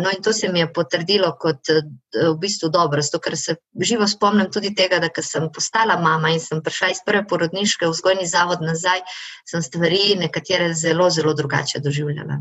[0.03, 1.71] No, in to se mi je potrdilo kot
[2.15, 6.43] v bistvu dobro, zato ker se živo spomnim tudi tega, da sem postala mama in
[6.43, 9.03] sem prišla iz prve porodniške vzgojni zavod nazaj,
[9.47, 12.39] sem stvari nekatere zelo, zelo drugače doživljala.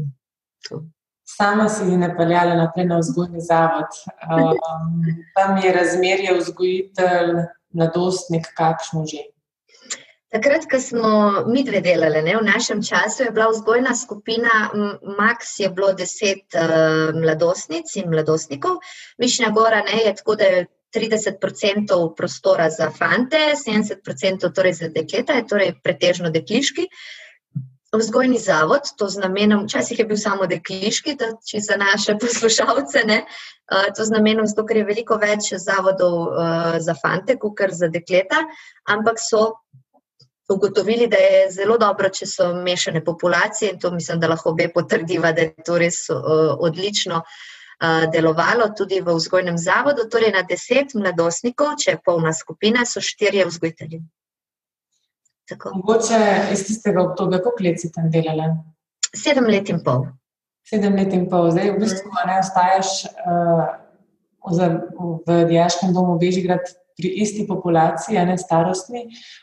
[0.70, 0.84] Tu.
[1.26, 3.98] Sama si jih napeljala naprej na vzgojni zavod.
[4.30, 5.02] Um,
[5.38, 7.34] tam je razmerje vzgojitelj,
[7.76, 9.26] mladostnik, kakšno že.
[10.36, 11.10] Takrat, ko smo
[11.48, 14.72] mi dve delali, ne, v našem času je bila vzgojna skupina,
[15.16, 18.82] max je bilo deset uh, mladostnic in mladostnikov,
[19.22, 25.40] Višnja Gora ne, je tako, da je 30% prostora za fante, 70% torej za dekleta,
[25.40, 26.88] je torej pretežno dekliški.
[27.98, 33.04] Vzgojni zavod, to z namenom, včasih je bil samo dekliški, da če za naše poslušalce,
[33.08, 37.72] ne, uh, to z namenom, zato ker je veliko več zavodov uh, za fante, kot
[37.72, 38.44] za dekleta,
[38.90, 39.52] ampak so
[40.50, 44.70] ugotovili, da je zelo dobro, če so mešane populacije in to mislim, da lahko obe
[44.74, 46.20] potrdiva, da je to res uh,
[46.60, 50.10] odlično uh, delovalo tudi v vzgojnem zavodu.
[50.12, 54.04] Torej, na deset mladostnikov, če je polna skupina, so štirje vzgojitelji.
[55.54, 56.20] Mogoče
[56.54, 58.50] iz tistega obdobja, koliko let si tam delala?
[59.16, 60.08] Sedem let in pol.
[60.66, 61.52] Sedem let in pol.
[61.54, 63.68] Zdaj, v bistvu, ne ostajaš uh,
[65.28, 69.02] v Dijaškem domu Bežigrad pri isti populaciji, ne starostni,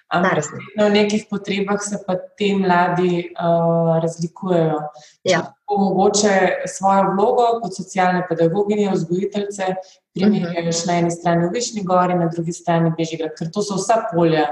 [0.09, 0.47] ampak
[0.79, 4.81] v nekih potrebah se pa ti mladi uh, razlikujejo.
[5.29, 5.43] Ja.
[5.69, 9.75] Mogoče svojo vlogo kot socialne pedagoginje, vzgojiteljce,
[10.15, 10.87] primerjaš uh -huh.
[10.87, 14.49] na eni strani v Višnji gori, na drugi strani Bežigrad, ker to so vsa polja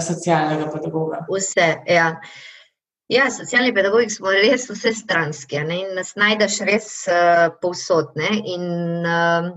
[0.00, 1.26] socialnega pedagoga.
[1.28, 2.08] Vse, ja.
[3.12, 8.14] Ja, socialni pedagogi smo res vse stranski ne, in nas najdeš res uh, povsod.
[8.16, 8.64] Ne, in,
[9.04, 9.50] uh,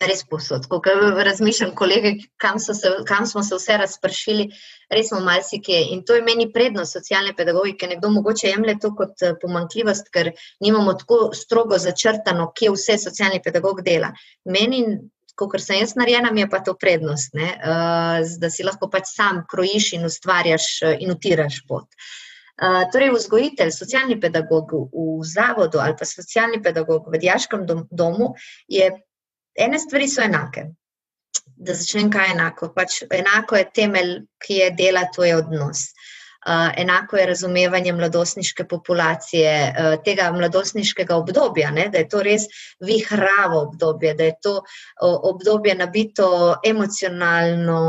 [0.00, 0.66] res posod.
[0.68, 0.80] Ko
[1.24, 2.72] razmišljam, kolege, kam, se,
[3.06, 4.46] kam smo se vse razpršili,
[4.90, 5.80] res smo marsikje.
[5.94, 7.86] In to je meni prednost socialne pedagogike.
[7.86, 13.42] Nekdo mogoče jemlje to kot eh, pomankljivost, ker nimamo tako strogo začrtano, kje vse socialni
[13.44, 14.12] pedagog dela.
[14.44, 14.82] Meni,
[15.36, 17.48] kot sem jaz narejena, mi je pa to prednost, ne?
[17.54, 21.88] Eh, da si lahko pač sam krojiš in ustvarjaš eh, in utiraš pot.
[22.56, 28.30] Uh, torej, vzgojitelj, socialni pedagog v zavodu ali pa socialni pedagog v diaškem domu
[28.64, 28.86] je
[29.60, 30.64] ene stvari so enake.
[31.56, 32.70] Da začnem, kaj je enako.
[32.72, 35.90] Pač enako je temelj, ki je dela, to je odnos.
[36.76, 42.46] Enako je razumevanje mladostniške populacije, uh, tega mladostniškega obdobja, ne, da je to res
[42.80, 44.60] vihravo obdobje, da je to
[45.00, 46.28] obdobje nabito
[46.64, 47.80] emocionalno,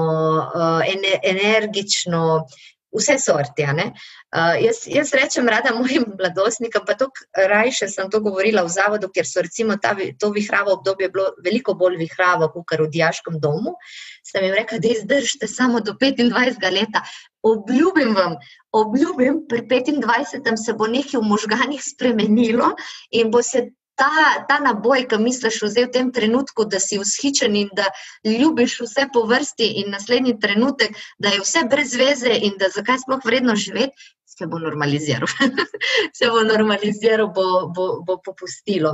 [0.55, 2.47] uh, ene, energično,
[2.95, 3.65] vse sorti.
[3.67, 9.09] Uh, jaz, jaz rečem rada mojim mladostnikom, pa to rajše sem to govorila v zavodu,
[9.13, 13.75] ker so recimo ta, to vihravo obdobje bilo veliko bolj vihravo, kot v diaškem domu.
[14.23, 17.01] Sem jim rekla, da izdržite samo do 25 let.
[17.47, 18.35] Obljubim vam,
[18.75, 22.73] obljubim, pri 25 se bo nekaj v možganjih spremenilo
[23.11, 27.69] in bo se ta, ta naboj, ki misliš v tem trenutku, da si vzhičen in
[27.73, 27.89] da
[28.23, 33.01] ljubiš vse po vrsti, in naslednji trenutek, da je vse brez veze in da zakaj
[33.03, 35.27] sploh vredno živeti, se bo normaliziral.
[36.17, 38.93] se bo normaliziral, bo, bo, bo popustilo.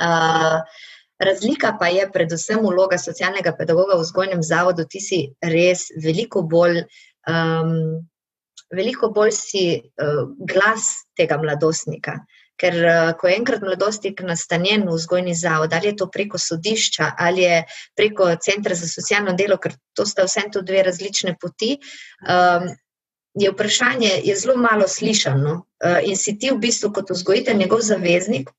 [0.00, 0.60] Uh,
[1.20, 6.84] razlika pa je predvsem vloga socialnega pedagoga v vzgojnem zavodu, ti si res veliko bolj.
[7.28, 8.06] Um,
[8.70, 10.84] Veliko bolj si uh, glas
[11.18, 15.96] tega mladostnika, uh, Ker, eh, ko je enkrat mladostnik nastanjen v vzgojni zavod, ali je
[16.02, 17.64] to preko sodišča ali je
[17.96, 21.78] preko centra za socialno delo, ker to sta vse to dve različne poti,
[22.28, 22.68] um,
[23.34, 27.80] je vprašanje je zelo malo slišano uh, in si ti v bistvu kot vzgojitelj njegov
[27.86, 28.50] zaveznik.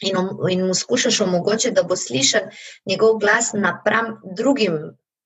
[0.00, 0.16] In,
[0.50, 2.50] in mu skušaš omogočiti, da bo slišen
[2.86, 4.76] njegov glas napram drugim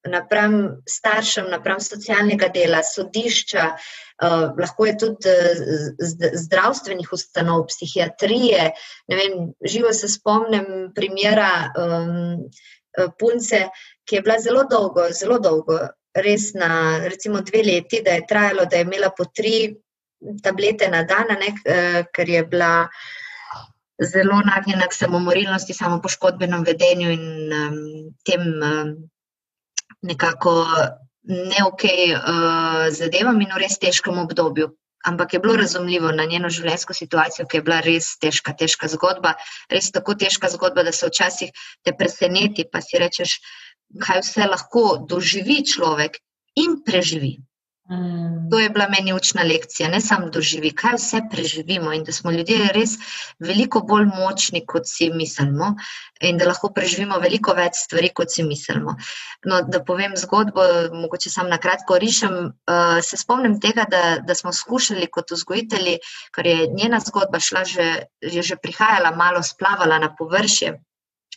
[0.09, 6.03] napram staršem, napram socialnega dela, sodišča, uh, lahko je tudi uh,
[6.43, 8.71] zdravstvenih ustanov, psihiatrije.
[9.13, 12.49] Vem, živo se spomnim primera um,
[13.19, 13.69] punce,
[14.05, 15.79] ki je bila zelo dolgo, zelo dolgo,
[16.15, 19.73] res na recimo dve leti, da je trajalo, da je imela po tri
[20.43, 22.73] tablete na dan, ne, uh, ker je bila.
[24.03, 27.77] Zelo nagnjena k samomorilnosti, samo poškodbenem vedenju in um,
[28.27, 28.89] tem um,
[30.03, 30.55] nekako
[31.23, 34.73] ne ok uh, zadevam in v res težkem obdobju.
[35.05, 39.35] ampak je bilo razumljivo na njeno življenjsko situacijo, ki je bila res težka, težka zgodba,
[39.71, 41.51] res tako težka zgodba, da se včasih
[41.83, 43.41] te preseneti, pa si rečeš,
[43.99, 46.21] kaj vse lahko doživi človek
[46.55, 47.35] in preživi.
[47.91, 48.51] Mm.
[48.51, 52.31] To je bila meni učna lekcija, ne samo doživi, kaj vse preživimo in da smo
[52.31, 52.93] ljudje res
[53.43, 55.73] veliko bolj močni, kot si mislimo,
[56.21, 58.95] in da lahko preživimo veliko več stvari, kot si mislimo.
[59.51, 62.39] No, da povem zgodbo, mogoče sam na kratko rišem.
[62.71, 65.99] Uh, se spomnim tega, da, da smo skušali kot vzgojitelji,
[66.37, 67.91] ker je njena zgodba šla že,
[68.23, 70.77] je že prihajala, malo splavala na površje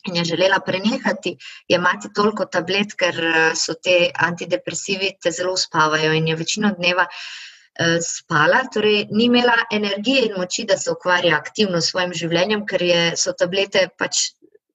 [0.07, 1.35] in je želela prenehati
[1.67, 7.05] jemati toliko tablet, ker eh, so te antidepresivi te zelo uspavajo in je večino dneva
[7.05, 12.65] uh, spala, torej ni imela energije in moči, da se ukvarja aktivno s svojim življenjem,
[12.65, 14.29] ker je, so tablete pač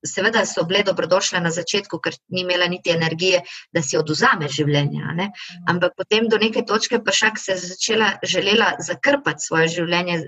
[0.07, 5.15] seveda so bile dobrodošle na začetku, ker ni imela niti energije, da si oduzame življenje.
[5.17, 5.31] Ne?
[5.69, 10.19] Ampak potem do neke točke pa šak se je začela želela zakrpati svoje življenje,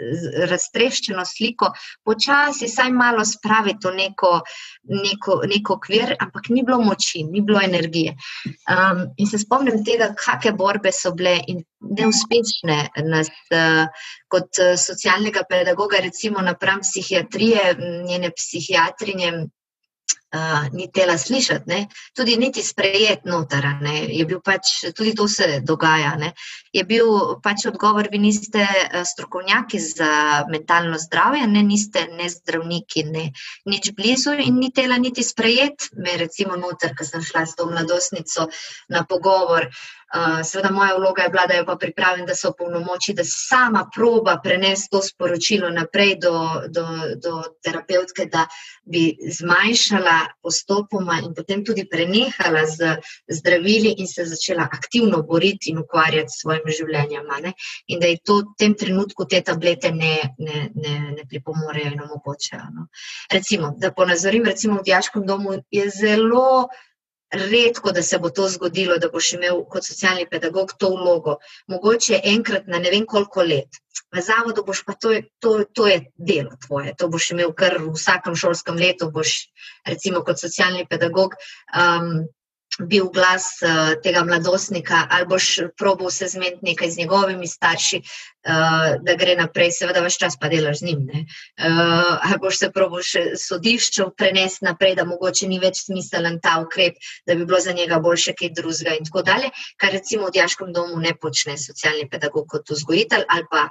[0.51, 1.73] raztreščeno sliko,
[2.05, 4.33] počasi saj malo spraviti v neko,
[4.93, 8.17] neko, neko kvir, ampak ni bilo moči, ni bilo energije.
[8.69, 13.89] Um, in se spomnim tega, kakšne borbe so bile in neuspešne nas, uh,
[14.31, 17.75] kot uh, socialnega pedagoga, recimo napram psihiatrije,
[18.07, 19.33] njene psihiatrinje
[20.33, 21.87] uh, ni tela slišati, ne?
[22.17, 23.67] tudi niti sprejeti noter.
[24.45, 26.15] Pač, tudi to se dogaja.
[26.19, 26.33] Ne?
[26.73, 28.67] Je bil pač odgovor, vi niste
[29.05, 33.29] strokovnjaki za mentalno zdravje, ne niste ne zdravniki, ne
[33.69, 35.93] nič blizu in ni tela niti sprejeti.
[36.03, 38.49] Me recimo noter, ker sem šla s to mladostnico
[38.89, 39.69] na pogovor.
[39.69, 40.02] Uh,
[40.45, 44.37] Seveda, moja vloga je bila, da jo pa pripravim, da se opolnomoči, da sama proba
[44.45, 46.35] prenesti to sporočilo naprej do,
[46.69, 46.85] do,
[47.17, 48.45] do terapeutke, da
[48.85, 52.97] bi zmanjšala postopoma in potem tudi prenehala z
[53.29, 57.33] zdravili in se začela aktivno boriti in ukvarjati s svojim življenjem.
[57.87, 62.05] In da je to v tem trenutku te tablete ne, ne, ne, ne pripomorejo in
[62.05, 62.69] omogočajo.
[62.75, 62.89] No.
[63.33, 66.69] Recimo, da ponazorim, recimo v Dijaškem domu je zelo
[67.33, 71.37] redko, da se bo to zgodilo, da boš imel kot socialni pedagog to vlogo.
[71.67, 73.81] Mogoče enkrat na ne vem koliko let.
[74.13, 77.95] V zavodu boš pa to, to, to je delo tvoje, to boš imel kar v
[77.97, 79.49] vsakem šolskem letu, boš
[79.89, 81.37] recimo kot socialni pedagog.
[81.73, 82.27] Um,
[82.81, 88.97] bil glas uh, tega mladostnika, ali boš probo se zmeniti nekaj z njegovimi starši, uh,
[89.05, 91.03] da gre naprej, seveda, vaš čas pa delaš z njim.
[91.11, 96.59] Uh, ali boš se probo še sodišču prenesti naprej, da mogoče ni več smiselen ta
[96.65, 100.39] ukrep, da bi bilo za njega boljše kaj drugega in tako dalje, kar recimo v
[100.39, 103.69] diaškem domu ne počne socialni pedagog kot vzgojitelj ali pa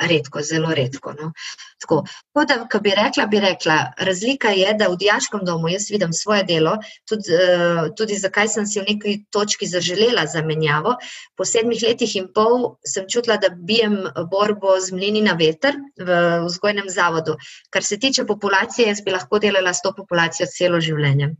[0.00, 1.12] redko, zelo redko.
[1.12, 1.32] No.
[1.80, 3.76] Tako, tako da, ko bi rekla, bi rekla,
[4.08, 6.76] razlika je, da v diaškem domu jaz vidim svoje delo,
[7.08, 10.96] tudi, uh, tudi zakaj sem si v neki točki zaželela zamenjavo.
[11.36, 13.98] Po sedmih letih in pol sem čutila, da bijem
[14.30, 17.36] borbo z mlini na veter v vzgojnem zavodu.
[17.70, 21.34] Kar se tiče populacije, jaz bi lahko delala s to populacijo celo življenje.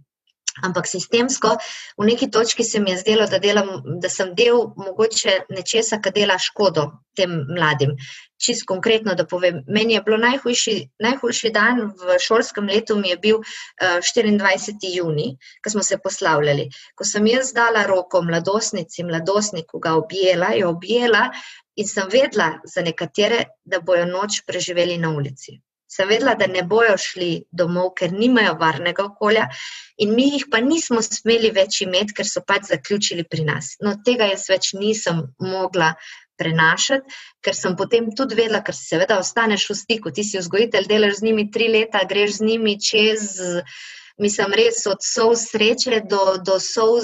[0.63, 1.57] Ampak sistemsko,
[1.99, 6.15] v neki točki se mi je zdelo, da, delam, da sem del mogoče nečesa, kar
[6.15, 6.85] dela škodo
[7.19, 7.97] tem mladim.
[8.39, 13.19] Čist konkretno, da povem, meni je bilo najhujši, najhujši dan v šolskem letu, mi je
[13.27, 14.95] bil uh, eh, 24.
[14.95, 15.29] juni,
[15.65, 16.69] ko smo se poslavljali.
[16.95, 21.29] Ko sem jaz dala roko mladostnici, mladostniku ga objela, jo objela
[21.75, 25.59] in sem vedela za nekatere, da bojo noč preživeli na ulici
[25.95, 29.47] sem vedela, da ne bojo šli domov, ker nimajo varnega okolja,
[30.03, 33.75] in mi jih pa nismo smeli več imeti, ker so pač zaključili pri nas.
[33.85, 35.95] No, tega jaz več nisem mogla
[36.39, 40.15] prenašati, ker sem potem tudi vedela, ker se seveda ostaneš v stiku.
[40.15, 43.37] Ti si vzgojitelj, delaš z njimi tri leta, greš z njimi čez.
[44.19, 47.01] Mislim, res od sov sreče do, do sov,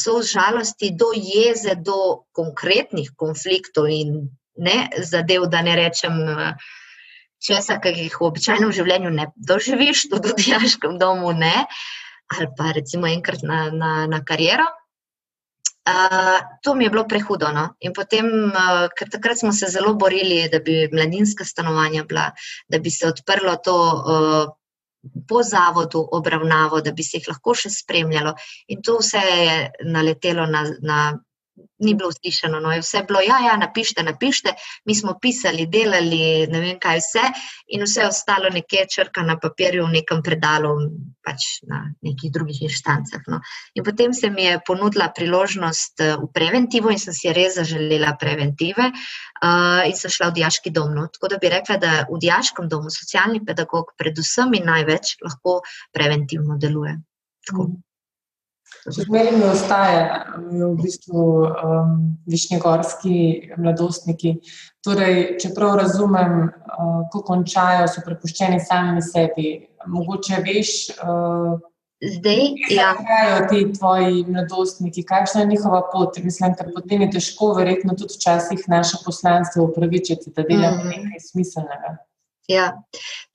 [0.00, 6.70] sov žalosti, do jeze, do konkretnih konfliktov in ne zadev, da ne rečem, uh,
[7.40, 11.66] česa, ki jih v običajnem življenju ne doživiš, tudi v diaškem domu, ne,
[12.36, 14.68] ali pa recimo enkrat na, na, na kariero.
[15.90, 17.48] Uh, to mi je bilo prehudo.
[17.56, 17.70] No?
[17.80, 22.28] In potem, uh, ker takrat smo se zelo borili, da bi mladinska stanovanja bila,
[22.68, 24.52] da bi se odprlo to uh,
[25.28, 28.34] po zavodu obravnavo, da bi se jih lahko še spremljalo.
[28.68, 29.56] In to vse je
[29.88, 31.00] naletelo na, na
[31.80, 32.60] ni bilo slišano.
[32.60, 34.54] No, je vse bilo, ja, ja, napišite, napišite.
[34.84, 37.24] Mi smo pisali, delali, ne vem kaj vse,
[37.76, 40.74] in vse ostalo nekje črka na papirju, v nekem predalu,
[41.24, 43.24] pač na nekih drugih inštancah.
[43.32, 43.40] No.
[43.74, 48.14] In potem se mi je ponudila priložnost eh, v preventivo, in sem si res zaželela
[48.20, 50.94] preventive, uh, in sem šla v diaški dom.
[50.96, 51.08] No.
[51.12, 55.60] Tako da bi rekla, da v diaškem domu socialni pedagog, predvsem in največ, lahko
[55.96, 56.98] preventivno deluje.
[57.48, 57.70] Tako.
[58.80, 60.04] Še zmeraj mi ostaje
[60.50, 61.96] v bistvu um,
[62.30, 63.16] višnjegorski
[63.60, 64.38] mladostniki.
[64.86, 69.50] Torej, čeprav razumem, uh, ko končajo, so prepuščeni sami sebi.
[69.90, 71.58] Mogoče veš, uh,
[72.00, 72.38] Zdaj,
[72.72, 72.94] ja.
[72.96, 76.16] kaj ti tvoji mladostniki, kakšna je njihova pot.
[76.24, 80.94] Mislim, da potem je težko, verjetno tudi včasih naše poslanstvo upravičiti, da delamo mm.
[80.94, 81.98] nekaj smiselnega.
[82.50, 82.64] Ja,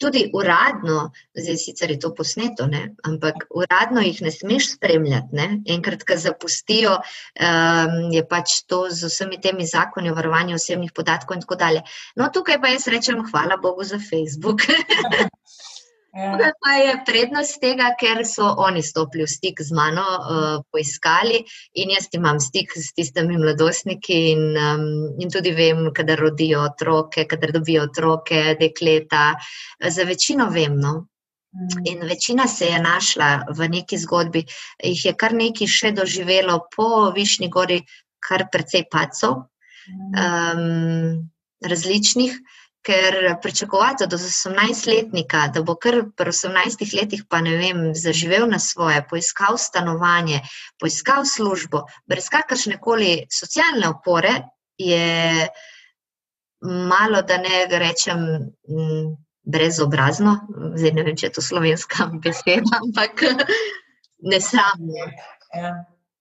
[0.02, 2.82] tudi uradno, zdaj sicer je to posneto, ne?
[3.08, 5.32] ampak uradno jih ne smeš spremljati.
[5.40, 5.48] Ne?
[5.78, 11.40] Enkrat, ko zapustijo, um, je pač to z vsemi temi zakoni o varovanju osebnih podatkov
[11.40, 11.86] in tako dalje.
[12.20, 14.68] No, tukaj pa jaz rečem, hvala Bogu za Facebook.
[16.16, 16.52] Ja.
[16.64, 21.42] Pa je prednost tega, ker so oni stopili v stik z mano, uh, poiskali
[21.76, 24.86] in jaz imam stik s tistimi mladostniki in, um,
[25.20, 29.34] in tudi vem, kadar rodijo otroke, kadar dobijo otroke, dekleta.
[29.84, 30.80] Za večino vem.
[30.80, 30.94] No?
[31.52, 31.84] Mm.
[31.92, 34.46] In večina se je našla v neki zgodbi,
[34.84, 37.82] jih je kar nekaj še doživelo po Višnji gori,
[38.24, 39.50] kar precej pacov,
[40.16, 41.28] um,
[41.60, 42.40] različnih
[42.86, 48.60] ker pričakovati od 18-letnika, da bo kar pri 18 letih, pa ne vem, zaživel na
[48.60, 50.42] svoje, poiskal stanovanje,
[50.80, 54.34] poiskal službo, brez kakršne koli socialne opore,
[54.78, 55.48] je
[56.62, 58.26] malo, da ne rečem,
[59.46, 60.40] brezobrazno.
[60.76, 63.26] Zdaj ne vem, če je to slovenska beseda, ampak
[64.22, 65.10] nesramno.
[65.56, 65.74] Ja.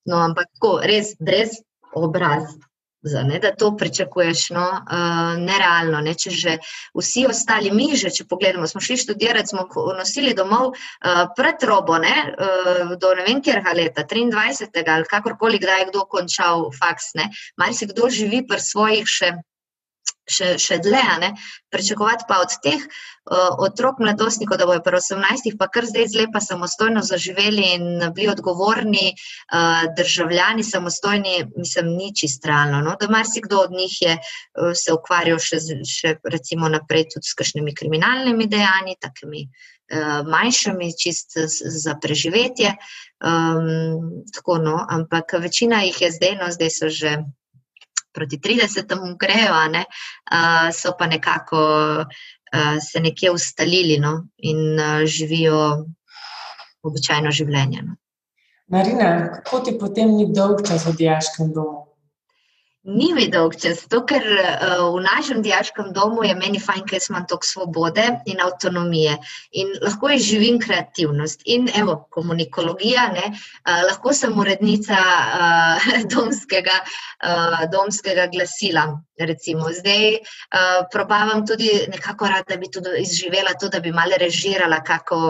[0.05, 1.61] No, ampak tako, res brez
[1.97, 2.61] obrazno
[3.05, 6.01] ne, da to pričakuješ, no, uh, nerealno.
[6.01, 6.57] Ne, če že
[6.97, 11.99] vsi ostali, mi že, če pogledamo, smo šli študirati, smo nosili domov uh, pred robo,
[11.99, 14.85] ne, uh, do ne vem, kjer leta, 23.
[14.89, 17.13] ali kakorkoli, kdaj je kdo končal faks.
[17.57, 19.35] Mari se kdo živi pri svojih še
[20.31, 21.33] še, še dlje.
[21.73, 26.41] Pričakovati pa od teh uh, otrok, mladostnikov, da bojo pri 18, pa kar zdaj zlepa
[26.45, 32.81] samostojno zaživeli in bili odgovorni uh, državljani, samostojni, mislim, ni čist realno.
[32.87, 32.97] No?
[33.01, 37.77] Da marsikdo od njih je uh, se ukvarjal še, še recimo naprej tudi s kakšnimi
[37.77, 39.49] kriminalnimi dejanji, takimi.
[40.25, 42.71] Manjšimi, čist za preživetje,
[43.21, 47.13] um, tako no, ampak večina jih je zdaj, no, zdaj so že
[48.15, 48.95] proti 30.
[49.19, 49.85] grejo, ne,
[50.31, 51.61] uh, so pa nekako
[52.05, 55.85] uh, se nekje ustalili no, in uh, živijo
[56.83, 57.83] običajno življenje.
[57.83, 57.97] No.
[58.73, 61.84] Marina, kako ti potem ni dolg čas v diaškem domu?
[62.85, 67.01] Ni mi dolg čas, zato ker uh, v našem diaškem domu je meni fajn, ker
[67.09, 69.15] imam toliko svobode in avtonomije
[69.57, 71.47] in lahko je živim kreativnost.
[71.49, 76.77] In evo, komunikologija, ne, uh, lahko sem urednica uh, domskega,
[77.25, 78.85] uh, domskega glasila.
[79.17, 79.73] Recimo.
[79.73, 84.83] Zdaj uh, probavam tudi nekako rada, da bi tudi izživela to, da bi malo režirala
[84.85, 85.21] kako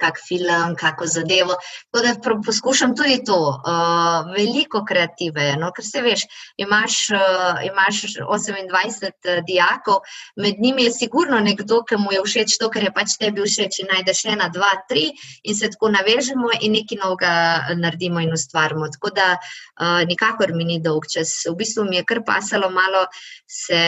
[0.00, 1.56] kak film, kako zadevo.
[1.90, 5.56] Tako da poskušam tudi to, uh, veliko kreative.
[5.60, 5.72] No?
[5.76, 6.24] Ker se veš,
[6.56, 10.00] imaš, uh, imaš 28 uh, dijakov,
[10.36, 13.82] med njimi je sigurno nekdo, ki mu je všeč to, kar je pač tebi všeč.
[13.90, 15.10] Najdeš ena, dva, tri
[15.42, 17.32] in se tako navežemo in nekaj novega
[17.76, 18.88] naredimo in ustvarimo.
[18.92, 21.34] Tako da uh, nikakor mi ni dolg čas.
[21.48, 23.06] V bistvu mi je kar pasalo malo
[23.46, 23.80] se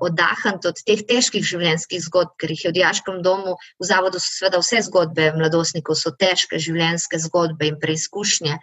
[0.00, 4.30] oddahniti od teh težkih življenjskih zgodb, ker jih je v dijaškem domu, v zavodu so
[4.30, 8.58] seveda vse zgodbe mladostnikov so težke življenjske zgodbe in preizkušnje.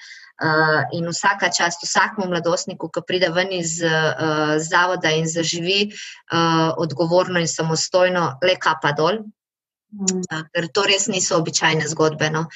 [0.97, 3.77] In vsaka čast vsakmu mladostniku, ki pride ven iz
[4.65, 5.91] zavoda in zaživi
[6.31, 9.21] odgovorno in samostojno, le kapa dol,
[9.93, 10.47] mm.
[10.55, 12.31] ker to res niso običajne zgodbe.
[12.33, 12.47] No.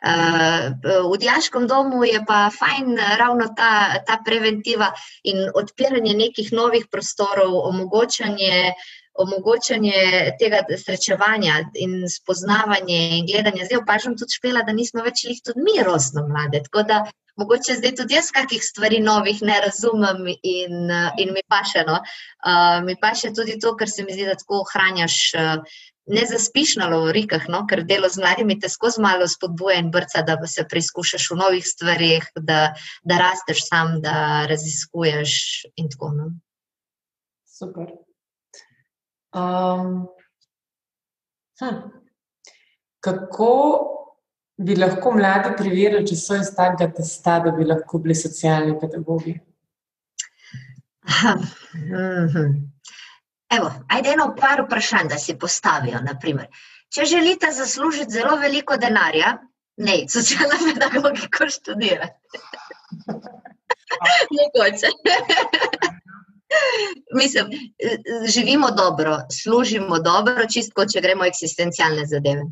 [0.00, 0.72] Uh,
[1.12, 4.88] v diaškem domu je pa fajn ravno ta, ta preventiva
[5.28, 8.72] in odpiranje nekih novih prostorov, omogočanje
[9.20, 13.66] omogočanje tega srečevanja in spoznavanja in gledanja.
[13.66, 16.62] Zdaj opažam tudi špela, da nismo več jih tudi mi rosno mlade.
[16.64, 17.02] Tako da
[17.40, 22.00] mogoče zdaj tudi jaz kakih stvari novih ne razumem in, in mi pa še no.
[22.40, 25.20] Uh, mi pa še tudi to, ker se mi zdi, da tako ohranjaš.
[25.36, 25.78] Uh,
[26.10, 27.62] Ne zaspiš na lovorikah, no?
[27.70, 31.66] ker delo z mladimi te skozi malo spodbuja in brca, da se preizkušaš v novih
[31.66, 32.60] stvarih, da,
[33.06, 35.36] da rasteš sam, da raziskuješ.
[35.78, 36.30] Tako, no?
[37.46, 37.92] Super.
[39.36, 40.08] Um,
[41.60, 41.78] hm.
[43.00, 43.52] Kako
[44.60, 49.38] bi lahko mladi preverili, če so iz takega testa, da bi lahko bili socialni pedagogi?
[51.74, 52.50] Mhm.
[53.50, 56.00] Evo, ajde eno par vprašanj, da si postavijo.
[56.06, 56.46] Naprimer.
[56.94, 59.36] Če želite zaslužiti zelo veliko denarja,
[59.76, 62.42] ne, socialna pedagogika študirate.
[64.36, 64.90] Mogoče.
[67.14, 67.50] Mislim,
[68.26, 72.46] živimo dobro, služimo dobro, čistko, če gremo eksistencialne zadeve.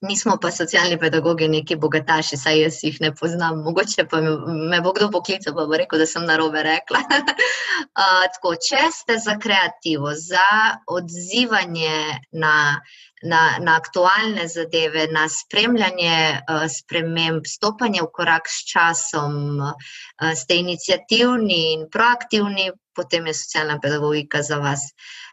[0.00, 3.58] Nismo pa socialni pedagogi, neki bogataši, saj jaz jih ne poznam.
[3.66, 4.30] Mogoče pa me,
[4.70, 7.02] me bo kdo poklical, pa bo rekel, da sem na robe rekla.
[7.10, 10.46] uh, tako, če ste za kreativo, za
[10.88, 12.54] odzivanje na,
[13.22, 19.96] na, na aktualne zadeve, na spremljanje uh, sprememb, stopanje v korak s časom, uh,
[20.32, 24.88] ste inicijativni in proaktivni, potem je socialna pedagogika za vas.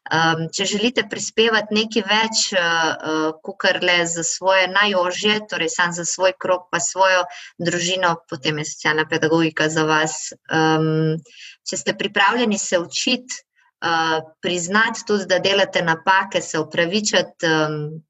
[0.08, 2.62] Um, če želite prispevati nekaj več, uh,
[2.96, 7.26] uh, kot le za svoje najožje, torej sam za svoj krok, pa svojo
[7.60, 10.32] družino, potem je socialna pedagogika za vas.
[10.48, 11.20] Um,
[11.68, 13.42] če ste pripravljeni se učiti,
[13.84, 18.02] uh, priznati tudi, da delate napake, se upravičiti, um,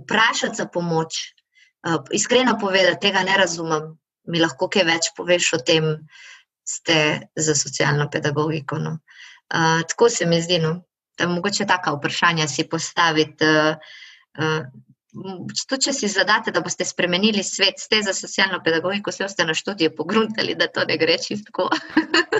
[0.00, 1.20] vprašati za pomoč,
[1.84, 3.92] uh, iskreno povedati, tega ne razumem,
[4.24, 5.96] mi lahko kaj več poveš o tem
[6.64, 8.78] ste za socialno pedagogiko.
[8.78, 8.98] No.
[9.50, 10.78] Uh, tako se mi zdi, no,
[11.26, 13.44] mogoče taka vprašanja si postaviti.
[13.44, 13.76] Uh,
[14.38, 14.64] uh,
[15.66, 19.56] To, če si zadate, da boste spremenili svet, ste za socialno pedagogiko, vse ste na
[19.58, 21.66] študiju pogruntali, da to ne gre čisto.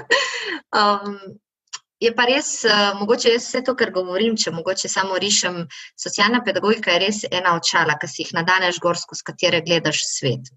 [0.79, 1.17] um,
[2.01, 5.65] je pa res, uh, mogoče jaz vse to, kar govorim, če mogoče samo rišem,
[5.99, 10.55] socialna pedagogika je res ena očala, ki si jih nadaneš gorsko, s katere gledaš svet.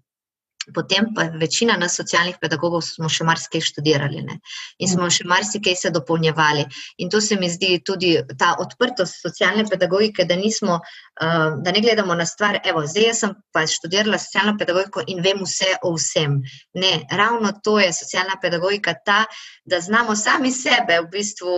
[0.74, 4.38] Potem pa večina nas socialnih pedagogov smo še marsikaj študirali ne?
[4.78, 6.64] in smo še marsikaj se dopolnjevali.
[7.04, 11.82] In to se mi zdi tudi ta odprtost socialne pedagogike, da, nismo, uh, da ne
[11.84, 16.40] gledamo na stvar, evo, zdaj sem pa študirala socialno pedagogiko in vem vse o vsem.
[16.80, 19.24] Ne, ravno to je socialna pedagogika ta,
[19.64, 21.54] da znamo sami sebe v bistvu.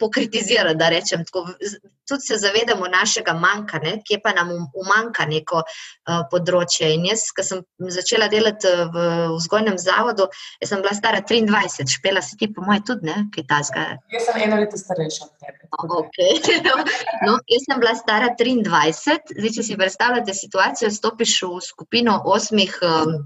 [0.00, 1.24] Pokritizirati, da rečem.
[1.28, 1.46] Tako,
[2.10, 6.90] tudi se zavedamo našega manjka, ne, kje pa nam umanka neko uh, področje.
[6.96, 7.62] In jaz, ko sem
[7.94, 10.26] začela delati eh, v vzgojnem zavodu,
[10.64, 13.86] sem bila stara 23, špela si ti, po mojem, tudi ne, kaj tasga.
[14.14, 15.70] Jaz sem eno leto starejša od tebe.
[16.00, 16.40] Okay.
[17.26, 22.80] no, jaz sem bila stara 23, zdaj, če si predstavljate situacijo, stopiš v skupino osmih.
[22.82, 23.20] Um,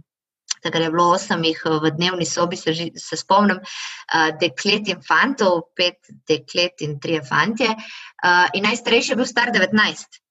[0.65, 5.03] takrat je bilo osem jih eh, v dnevni sobi, se, se spomnim, uh, deklet in
[5.05, 7.71] fantov, pet deklet in tri fantje.
[8.25, 10.24] Uh, in najstarejši je bil star 19,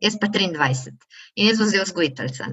[0.00, 0.92] jaz pa 23.
[1.38, 2.48] In jaz sem zelo vzgojiteljca.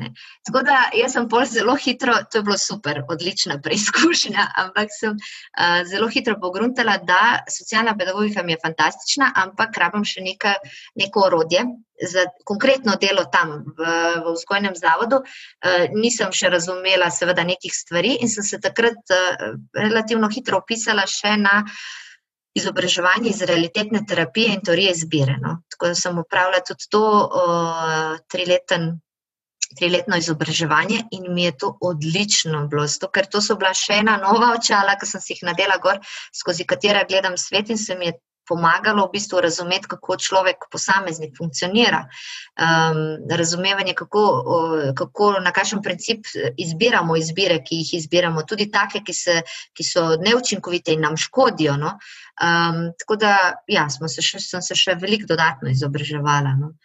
[0.46, 5.16] Tako da jaz sem pol zelo hitro, to je bilo super, odlična preizkušnja, ampak sem
[5.18, 10.56] uh, zelo hitro pogruntala, da socialna pedagogika mi je fantastična, ampak rabim še neka,
[10.96, 11.66] neko orodje.
[11.98, 13.86] Za konkretno delo tam v,
[14.22, 19.56] v vzgojnem zavodu uh, nisem še razumela, seveda, nekih stvari, in sem se takrat uh,
[19.74, 21.80] relativno hitro opisala še na uh,
[22.60, 25.38] izobraževanje iz realitetne terapije in teorije izbire.
[25.42, 25.58] No.
[25.74, 28.90] Tako da sem upravljala tudi to uh, trileten,
[29.78, 34.18] triletno izobraževanje in mi je to odlično bilo, zato, ker to so bila še ena
[34.22, 36.00] nova očala, ki sem si jih nadela gor,
[36.34, 38.18] skozi katera gledam svet in se mi je
[38.48, 44.24] pomagalo v bistvu razumeti, kako človek, posameznik funkcionira, um, razumevanje, kako,
[44.98, 46.28] kako, na kakšen princip
[46.58, 49.42] izbiramo izbire, ki jih izbiramo, tudi take, ki, se,
[49.74, 51.78] ki so neučinkovite in nam škodijo.
[51.78, 51.98] No?
[52.42, 53.34] Um, tako da,
[53.68, 56.56] ja, se še, sem se še veliko dodatno izobraževala.
[56.60, 56.76] No?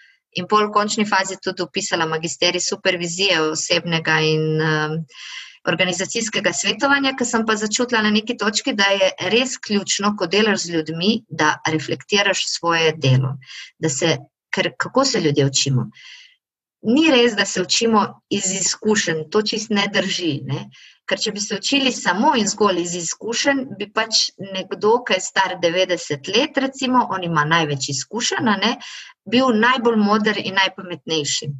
[0.40, 4.94] In pol v končni fazi tudi upisala magisterij supervizije osebnega in um,
[5.68, 10.66] organizacijskega svetovanja, ker sem pa začutila na neki točki, da je res ključno, ko delaš
[10.66, 13.36] z ljudmi, da reflektiraš svoje delo.
[13.86, 14.16] Se,
[14.54, 15.90] ker kako se ljudje učimo?
[16.82, 20.40] Ni res, da se učimo iz izkušenj, to čist ne drži.
[20.48, 20.64] Ne?
[21.10, 24.20] Ker če bi se učili samo in zgolj iz izkušenj, bi pač
[24.52, 28.52] nekdo, ki je star 90 let, recimo, on ima največ izkušenj,
[29.34, 31.50] bil najbolj moder in najpametnejši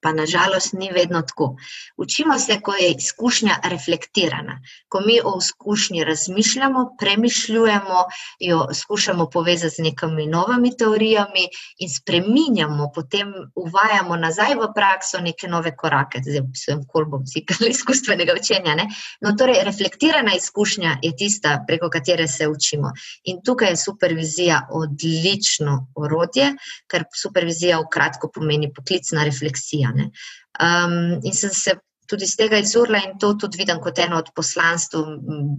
[0.00, 1.56] pa nažalost ni vedno tako.
[1.96, 8.04] Učimo se, ko je izkušnja reflektirana, ko mi o izkušnji razmišljamo, premišljujemo,
[8.40, 15.48] jo skušamo povezati z nekimi novimi teorijami in spreminjamo, potem uvajamo nazaj v prakso neke
[15.48, 18.74] nove korake, zdaj sem kolbom cikl izkustvenega učenja.
[18.74, 18.86] Ne?
[19.20, 22.92] No, torej, reflektirana izkušnja je tista, preko katere se učimo.
[23.24, 26.52] In tukaj je supervizija odlično orodje,
[26.86, 29.87] ker supervizija v kratko pomeni poklicna refleksija.
[29.94, 31.78] Um, in sem se
[32.08, 35.04] tudi iz tega izurla in to tudi vidim kot eno od poslanstv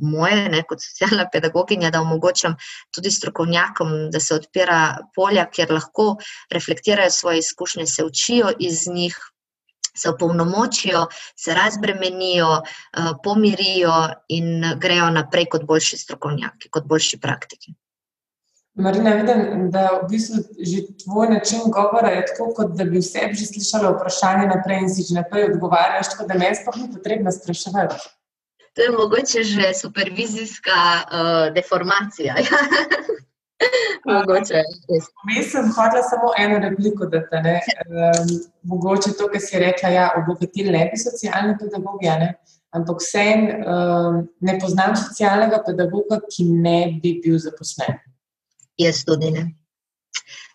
[0.01, 2.55] moje, ne, kot socialna pedagoginja, da omogočam
[2.95, 4.79] tudi strokovnjakom, da se odpira
[5.15, 6.15] polja, kjer lahko
[6.51, 9.19] reflektirajo svoje izkušnje, se učijo iz njih.
[9.99, 10.99] Se opolnomočijo,
[11.35, 12.61] se razbremenijo,
[13.23, 13.95] pomirijo
[14.31, 17.73] in grejo naprej kot boljši strokovnjaki, kot boljši praktiki.
[18.75, 23.31] Marina, vidim, da v bistvu že tvoj način govora je tako, kot da bi vse
[23.33, 27.31] že slišala vprašanje naprej in si že naprej odgovarjaš, tako da meni sploh ni potrebno
[27.31, 27.99] spraševati.
[28.75, 32.35] To je mogoče že supervizijska uh, deformacija.
[34.05, 34.61] Mogoče.
[35.35, 37.57] Jaz sem hodila samo eno repliko, da te ne.
[37.89, 38.29] Um,
[38.63, 42.33] mogoče to, kar si rekla, ja, obogatili ne bi socialni pedagogi, ne?
[42.71, 47.97] ampak vsem um, ne poznam socialnega pedagoga, ki ne bi bil zaposlen.
[48.79, 49.45] Jaz tudi ne.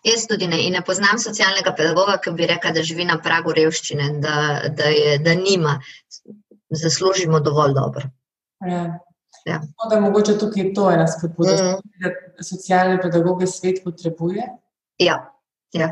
[0.05, 0.59] Jaz tudi ne.
[0.65, 4.35] In ne poznam socialnega pedagoga, ki bi rekel, da živi na pragu revščine, da,
[4.77, 5.79] da, je, da nima,
[6.69, 8.09] zaslužimo dovolj dobro.
[8.65, 8.85] Ja.
[9.45, 9.59] Ja.
[9.89, 11.89] Da, mogoče tukaj to je ena spodbuda, mm.
[12.01, 14.45] da socialne pedagoge svet potrebuje.
[14.97, 15.19] Ja,
[15.73, 15.91] ja.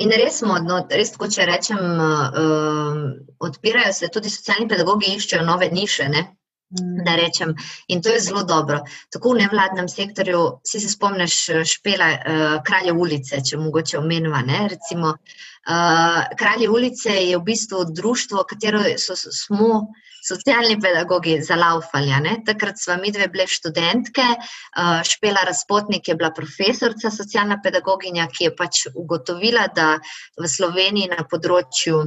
[0.00, 3.00] In res smo, no, res tako če rečem, uh,
[3.48, 6.08] odpirajo se tudi socialni pedagogi, iščejo nove niše.
[6.12, 6.24] Ne?
[6.70, 7.02] Mm.
[7.02, 7.54] Rečem,
[7.88, 8.78] in to je zelo dobro.
[9.10, 11.34] Tako v nevladnem sektorju, si se spomniš,
[11.66, 14.44] špela uh, Kralje ulice, če mogoče omenjava.
[14.70, 19.90] Recimo, uh, Kralje ulice je v bistvu društvo, katero so, smo
[20.22, 22.38] socialni pedagogi zalaufali.
[22.46, 28.46] Takrat smo mi dve bile študentke, uh, Špela Razpotnik je bila profesorica, socialna pedagoginja, ki
[28.46, 29.96] je pač ugotovila, da
[30.38, 32.04] v Sloveniji na področju.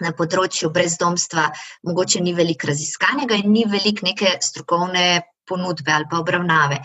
[0.00, 1.50] Na področju brezdomstva
[1.88, 5.04] mogoče ni veliko raziskanega in ni veliko neke strokovne
[5.50, 6.78] ponudbe ali pa obravnave.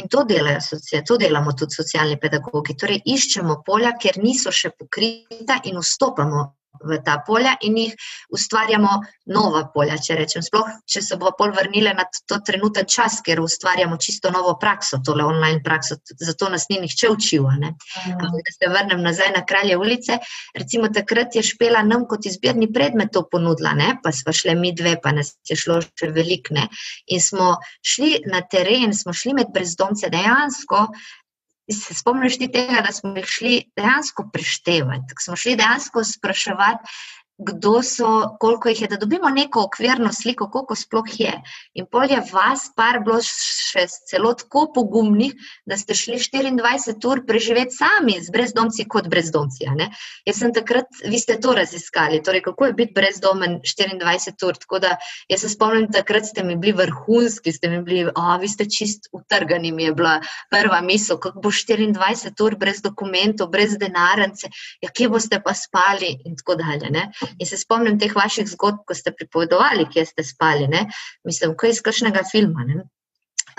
[0.00, 2.76] In to, delajo, to delamo tudi socialni pedagogi.
[2.76, 6.44] Torej, iščemo polja, kjer niso še pokrita in vstopamo
[6.80, 7.94] v ta polja in jih
[8.32, 8.92] ustvarjamo
[9.34, 10.44] nova polja, če rečem.
[10.44, 15.00] Sploh, če se bomo pol vrnili na to trenuten čas, ker ustvarjamo čisto novo prakso,
[15.04, 17.46] tole online prakso, zato nas ni nihče učil.
[17.50, 20.18] Ampak, da se vrnem nazaj na kralje ulice,
[20.56, 23.96] recimo takrat je špela nam kot izbirni predmet to ponudila, ne?
[24.02, 26.68] pa smo šli mi dve, pa nas je šlo še velikne.
[27.12, 27.56] In smo
[27.86, 30.86] šli na teren, smo šli med brezdomce dejansko
[31.72, 36.94] se spomniš tega, da smo jih šli dejansko preštevati, smo šli dejansko spraševati,
[37.40, 41.32] kdo so, koliko jih je, da dobimo neko okvirno sliko, koliko sploh je.
[41.74, 45.32] In pol je vas, par, bilo še celo tako pogumnih,
[45.64, 49.68] da ste šli 24 ur preživeti sami z brezdomci kot brezdomci.
[50.28, 54.60] Jaz sem takrat, vi ste to raziskali, torej kako je biti brezdomen 24 ur.
[54.60, 54.94] Tako da
[55.30, 59.08] jaz se spomnim, takrat ste mi bili vrhunski, ste mi bili, a vi ste čist
[59.16, 60.18] utrgani, mi je bila
[60.52, 64.52] prva misel, kako bo 24 ur brez dokumentov, brez denarnice,
[64.84, 66.90] ja, kje boste pa spali in tako dalje.
[66.90, 67.08] Ne?
[67.38, 70.86] In se spomnim teh vaših zgodb, ko ste pripovedovali, kje ste spali, ne?
[71.24, 72.66] mislim, kot iz kakšnega filma.
[72.68, 72.82] Ne?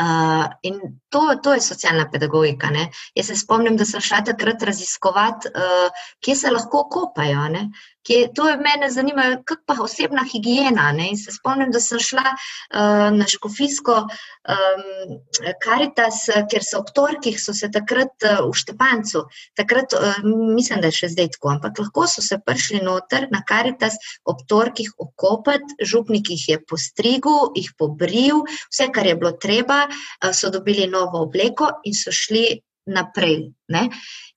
[0.02, 2.72] Uh, in to, to je socialna pedagogika.
[2.74, 2.88] Ne?
[3.16, 7.48] Jaz se spomnim, da sem šla takrat raziskovati, uh, kje se lahko kopajo.
[7.54, 7.68] Ne?
[8.08, 10.92] Ki je, to je mene zanimalo, kako pa osebna higiena.
[10.96, 11.10] Ne?
[11.14, 15.16] In se spomnim, da sem šla uh, na Škofijsko um,
[15.64, 19.26] Karitas, ker so ob torkih, so se takrat uh, v Štepancu,
[19.60, 23.44] takrat uh, mislim, da je še zdaj tako, ampak lahko so se prišli noter na
[23.48, 29.86] Karitas ob torkih okopati, župnik jih je postrigel, jih pobril, vse, kar je bilo treba,
[29.88, 33.52] uh, so dobili novo obleko in so šli naprej.
[33.70, 33.90] Ne?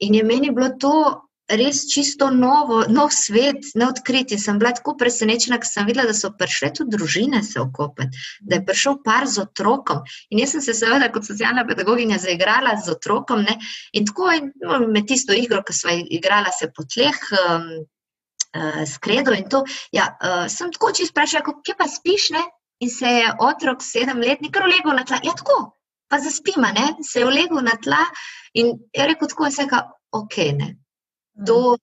[0.05, 0.95] In je meni bilo to
[1.49, 4.33] res čisto novo, nov svet, neodkrit.
[4.33, 8.23] In sem bila tako presenečena, ker sem videla, da so prišle tudi družine se okopati,
[8.41, 10.05] da je prišel par z otrokom.
[10.31, 13.45] In jaz sem se, seveda, kot socialna pedagoginja, zaigrala z otrokom.
[13.45, 13.59] Ne?
[13.93, 17.21] In tako in, no, med tisto igro, ki smo igrali se po tleh.
[17.45, 17.69] Um,
[18.57, 19.65] uh, Skredo in to.
[19.93, 22.45] Ja, uh, sem tako čisto vprašala, kje pa spiš, ne?
[22.83, 25.21] In se je otrok sedemletni kar ulegel na tla.
[25.25, 25.77] Ja, tako,
[26.09, 26.95] pa zaspima, ne?
[27.05, 28.03] Se je ulegel na tla
[28.55, 30.71] in je rekel tako, in se je rekel, ok, ne.
[31.47, 31.77] To,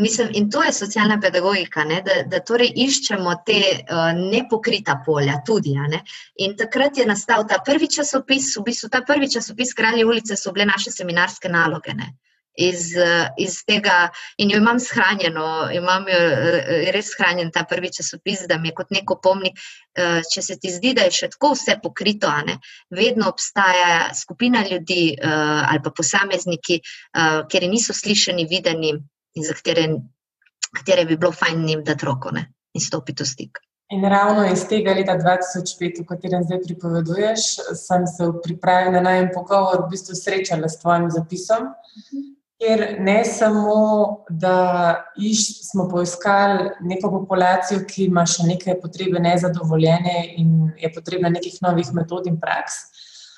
[0.00, 5.40] mislim, in to je socialna pedagogika, ne, da, da torej iščemo te uh, nepokrita polja
[5.46, 5.74] tudi.
[6.44, 10.52] In takrat je nastal ta prvi časopis, v bistvu ta prvi časopis Kralje ulice so
[10.52, 11.94] bile naše seminarske naloge.
[11.94, 12.12] Ne.
[12.58, 12.88] Iz,
[13.38, 14.08] iz tega,
[14.42, 18.74] in jo imam shranjeno, imam jo eh, res shranjen ta prvi časopis, da mi je
[18.80, 19.60] kot neko pomnik.
[19.94, 22.58] Eh, če se ti zdi, da je še tako vse pokrito, ne,
[22.90, 26.80] vedno obstaja skupina ljudi ali pa posamezniki,
[27.50, 28.92] kjer niso slišani, videni
[29.38, 29.86] in za katere,
[30.80, 33.62] katere bi bilo fajn njim dati roko ne, in stopiti v stik.
[33.90, 37.44] In ravno iz tega leta 2005, o katerem zdaj pripoveduješ,
[37.80, 41.70] sem se v pripravi na najem pogovor v bistvu srečala s tvojim zapisom.
[41.70, 42.26] Uh -huh.
[42.58, 50.16] Ker ne samo, da iš, smo poiskali neko populacijo, ki ima še neke potrebe nezadovoljene
[50.40, 52.80] in je potrebna nekih novih metod in praks,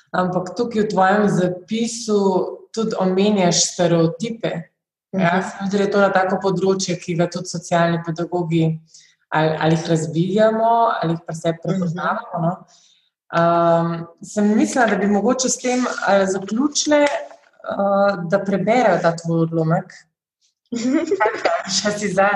[0.09, 2.17] ampak tukaj v tvojem zapisu
[2.73, 4.55] tudi omenjaš stereotipe.
[5.11, 5.69] Ja, mhm.
[5.69, 8.63] da je to na tako področje, ki ga tudi socialni pedagogi
[9.29, 10.69] ali, ali jih razvijamo
[11.01, 12.39] ali jih pa se prepoznavamo.
[12.45, 12.53] No?
[13.31, 13.91] Um,
[14.23, 15.83] sem mislila, da bi mogoče s tem
[16.27, 17.05] zaključile
[17.63, 19.93] uh, da preberejo ta tvoj odlomek.
[21.77, 22.31] Še si za.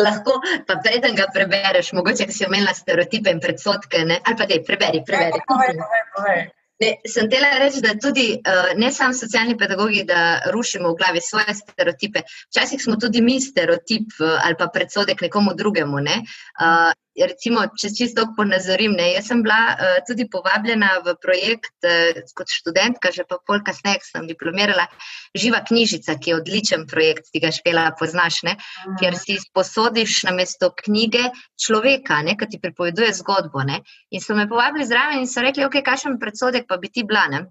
[0.00, 4.16] Lahko, pa preden ga prebereš, mogoče si omenila stereotipe in predsotke, ne?
[4.24, 5.42] ali pa te preberi, preberi.
[5.46, 6.40] Povej, povej, povej.
[6.80, 11.22] Ne, sem tela reči, da tudi uh, ne samo socialni pedagogi, da rušimo v glavi
[11.24, 12.20] svoje stereotipe.
[12.50, 16.02] Včasih smo tudi mi stereotip uh, ali pa predsodek nekomu drugemu.
[16.04, 16.18] Ne?
[16.60, 16.92] Uh,
[17.24, 22.52] recimo, če čisto ponazorim, ne, jaz sem bila uh, tudi povabljena v projekt uh, kot
[22.52, 24.84] študentka, že pa pol kasneje sem diplomirala,
[25.36, 28.98] Živa knjižica, ki je odličen projekt, ti ga špela poznaš, ne, mm.
[29.00, 33.64] kjer si sposodiš na mesto knjige človeka, ki ti pripoveduje zgodbo.
[33.64, 33.82] Ne.
[34.10, 37.48] In so me povabili zraven in so rekli, ok, kakšen predsodek pa bi ti blanem.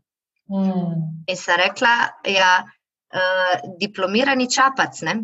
[0.49, 1.25] Mm.
[1.29, 1.95] In sem rekla,
[2.29, 5.01] ja, uh, diplomirani čapac.
[5.05, 5.15] Ne.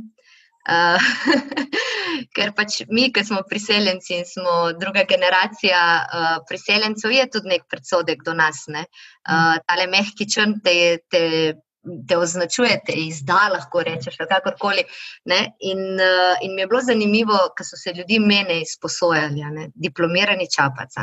[0.70, 1.02] Uh,
[2.36, 7.66] ker pač mi, ki smo priseljenci in smo druga generacija uh, priseljencev, je tudi nek
[7.72, 8.66] predsodek do nas.
[8.70, 8.86] Ne?
[9.26, 10.76] Uh, tale mehki črn te,
[11.12, 11.24] te,
[12.08, 14.86] te označuje, te izda, lahko rečeš, kakorkoli.
[15.26, 19.72] In, uh, in mi je bilo zanimivo, ker so se ljudi mene izposojali, ne?
[19.74, 20.94] diplomirani čapac.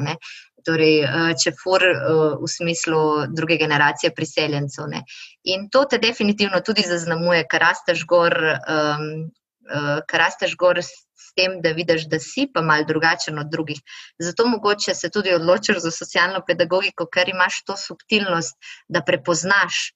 [0.67, 0.97] Torej,
[1.41, 3.01] če fur v smislu
[3.33, 4.89] druge generacije priseljencev.
[4.91, 5.05] Ne.
[5.49, 9.31] In to te definitivno tudi zaznamuje, ker rasteš gor um,
[9.69, 13.51] uh, kar rasteš gor s, s tem, da vidiš, da si pa mal drugačen od
[13.53, 13.81] drugih.
[14.19, 18.57] Zato mogoče se tudi odločiš za socialno pedagogiko, ker imaš to subtilnost,
[18.89, 19.93] da prepoznaš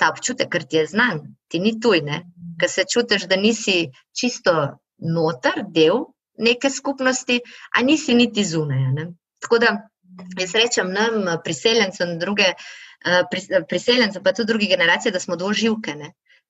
[0.00, 2.22] ta občutek, ker ti je znan, ti ni tujne,
[2.60, 4.54] ker se čutiš, da nisi čisto
[5.00, 6.06] noter, del
[6.40, 7.40] neke skupnosti,
[7.76, 8.86] a nisi niti zunaj.
[8.96, 9.10] Ne?
[9.44, 9.74] Tako da
[10.38, 12.54] jaz rečem nam, priseljencem, druge.
[13.68, 15.94] Priseljencem, pa tudi druge generacije, da smo doživke.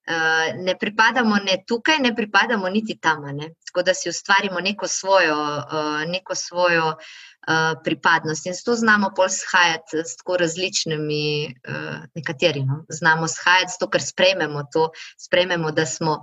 [0.09, 3.23] Uh, ne pripadamo ne tukaj, ne pripadamo niti tam.
[3.37, 3.51] Ne?
[3.67, 8.47] Tako da si ustvarimo neko svojo, uh, neko svojo uh, pripadnost.
[8.47, 12.85] In zato znamo pol shajati s tako različnimi, uh, nekateri, no?
[12.89, 16.23] znamo shajati, zato ker sprejmemo to, sprejmemo, da smo.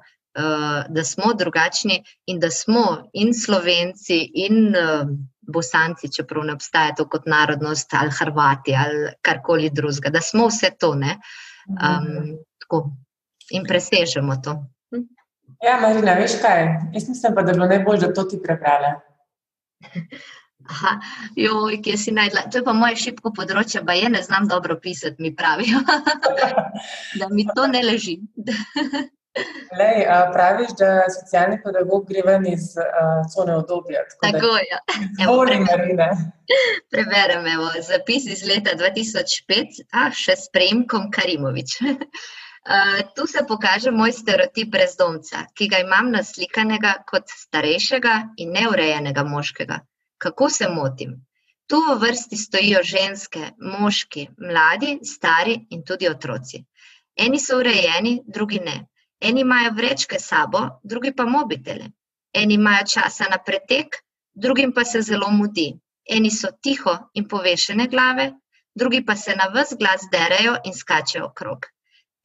[0.89, 5.09] Da smo drugačni in da smo in slovenci, in uh,
[5.41, 10.69] bosanci, čeprav ne obstaja to kot narodnost, ali Hrvati, ali karkoli drugega, da smo vse
[10.79, 10.91] to.
[10.91, 12.91] Um, tako
[13.51, 14.57] in presežemo to.
[15.63, 16.65] Ja, Marina, veš kaj?
[16.93, 18.93] Jaz mislim, pa, da je bilo najbolj, da to ti prebrale.
[20.67, 20.99] Aha,
[21.35, 22.49] joj, kje si najdla?
[22.51, 25.79] To je pa moje šibko področje, pa je ne znam dobro pisati, mi pravijo.
[27.19, 28.17] da mi to ne leži.
[29.79, 29.99] Lej,
[30.33, 34.01] praviš, da socialni pedagog gre ven iz uh, cone obdobja.
[34.21, 34.79] Tako je.
[35.21, 36.07] Ja.
[36.89, 41.77] Preberem, evo, zapis iz leta 2005, a še s prejemkom Karimovič.
[42.67, 49.23] Uh, tu se pokaže moj stereotip brezdomca, ki ga imam naslikanega kot starejšega in neurejenega
[49.23, 49.77] moškega.
[50.19, 51.13] Kako se motim?
[51.71, 56.59] Tu v vrsti stojijo ženske, moški, mladi, stari in tudi otroci.
[57.15, 58.75] Eni so urejeni, drugi ne.
[59.21, 61.87] Eni imajo vrečke sabo, drugi pa mobitele.
[62.33, 63.95] Eni imajo časa na pretek,
[64.33, 65.69] drugim pa se zelo mudi.
[66.03, 68.27] Eni so tiho in povešene glave,
[68.75, 71.71] drugi pa se na vse glas derajo in skačejo okrog.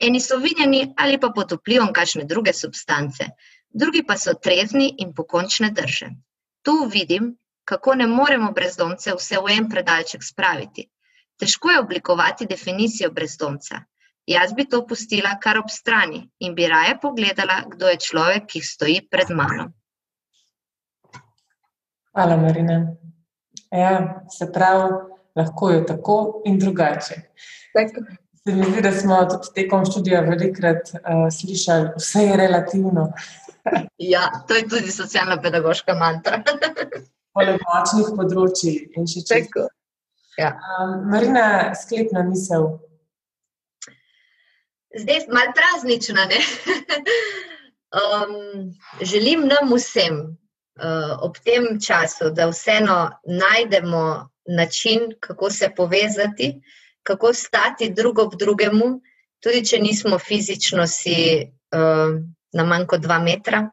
[0.02, 3.28] Eni so vinjeni ali pa pod vplivom kakšne druge substance,
[3.70, 6.08] drugi pa so trezni in pokončne drže.
[6.62, 10.88] Tu vidim, kako ne moremo brezdomce vse v en predalček spraviti.
[11.38, 13.84] Težko je oblikovati definicijo brezdomca.
[14.26, 18.60] Jaz bi to pustila kar ob strani in bi raje pogledala, kdo je človek, ki
[18.62, 19.70] stoji pred mano.
[22.12, 22.76] Hvala, Marina.
[23.72, 24.90] Ja, se pravi,
[25.36, 27.22] lahko je tako in drugače.
[27.72, 28.04] Tako.
[28.48, 33.04] Se mi zdi, da smo tudi tekom študija velikrat uh, slišali, vse je relativno.
[33.98, 36.40] ja, to je tudi socialno-pedagoška mantra.
[37.36, 39.68] Poleg močnih področji in še če.
[40.40, 40.50] Ja.
[40.58, 41.44] Um, Marina,
[41.78, 42.66] sklepna misel.
[44.98, 46.26] Zdaj je malo praznična.
[47.94, 48.36] um,
[49.14, 54.04] želim nam vsem uh, ob tem času, da vseeno najdemo
[54.50, 56.56] način, kako se povezati
[57.02, 59.00] kako stati drug ob drugemu,
[59.42, 62.18] tudi če nismo fizično si uh,
[62.52, 63.66] na manj kot dva metra.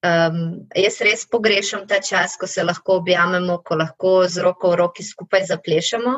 [0.00, 4.78] Um, jaz res pogrešam ta čas, ko se lahko objamemo, ko lahko z roko v
[4.80, 6.14] roki skupaj zaplešemo.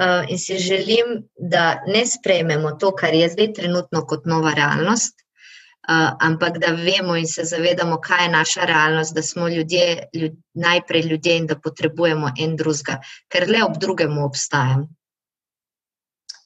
[0.00, 5.20] Uh, in si želim, da ne sprejmemo to, kar je zdaj trenutno kot nova realnost,
[5.20, 10.40] uh, ampak da vemo in se zavedamo, kaj je naša realnost, da smo ljudje, ljud,
[10.54, 12.96] najprej ljudje in da potrebujemo en drugega,
[13.28, 14.88] ker le ob drugemu obstajamo.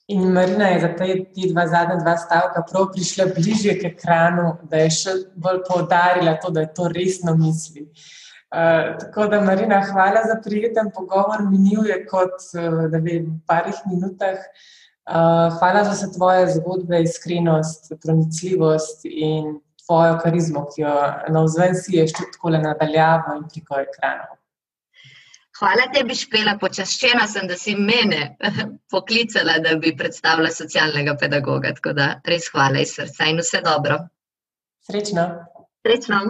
[0.08, 1.06] In Marina je za te
[1.50, 6.52] dva zadnja dva stavka prav prišla bližje k ekranu, da je še bolj poudarila to,
[6.54, 7.88] da je to resno misli.
[8.54, 13.18] Uh, tako da, Marina, hvala za prijeten pogovor, minil je kot uh, v
[13.50, 14.38] parih minutah.
[15.06, 20.94] Uh, hvala za vse tvoje zgodbe, iskrenost, pronicljivost in tvojo karizmo, ki jo
[21.34, 24.38] na vzven si je še tako nadaljavo in preko ekranov.
[25.56, 28.36] Hvala tebi, Špela, počaščena sem, da si mene
[28.92, 31.72] poklicala, da bi predstavila socialnega pedagoga.
[31.78, 33.98] Tako da res hvala iz srca in vse dobro.
[34.86, 35.24] Srečno.
[35.86, 36.20] Srečno.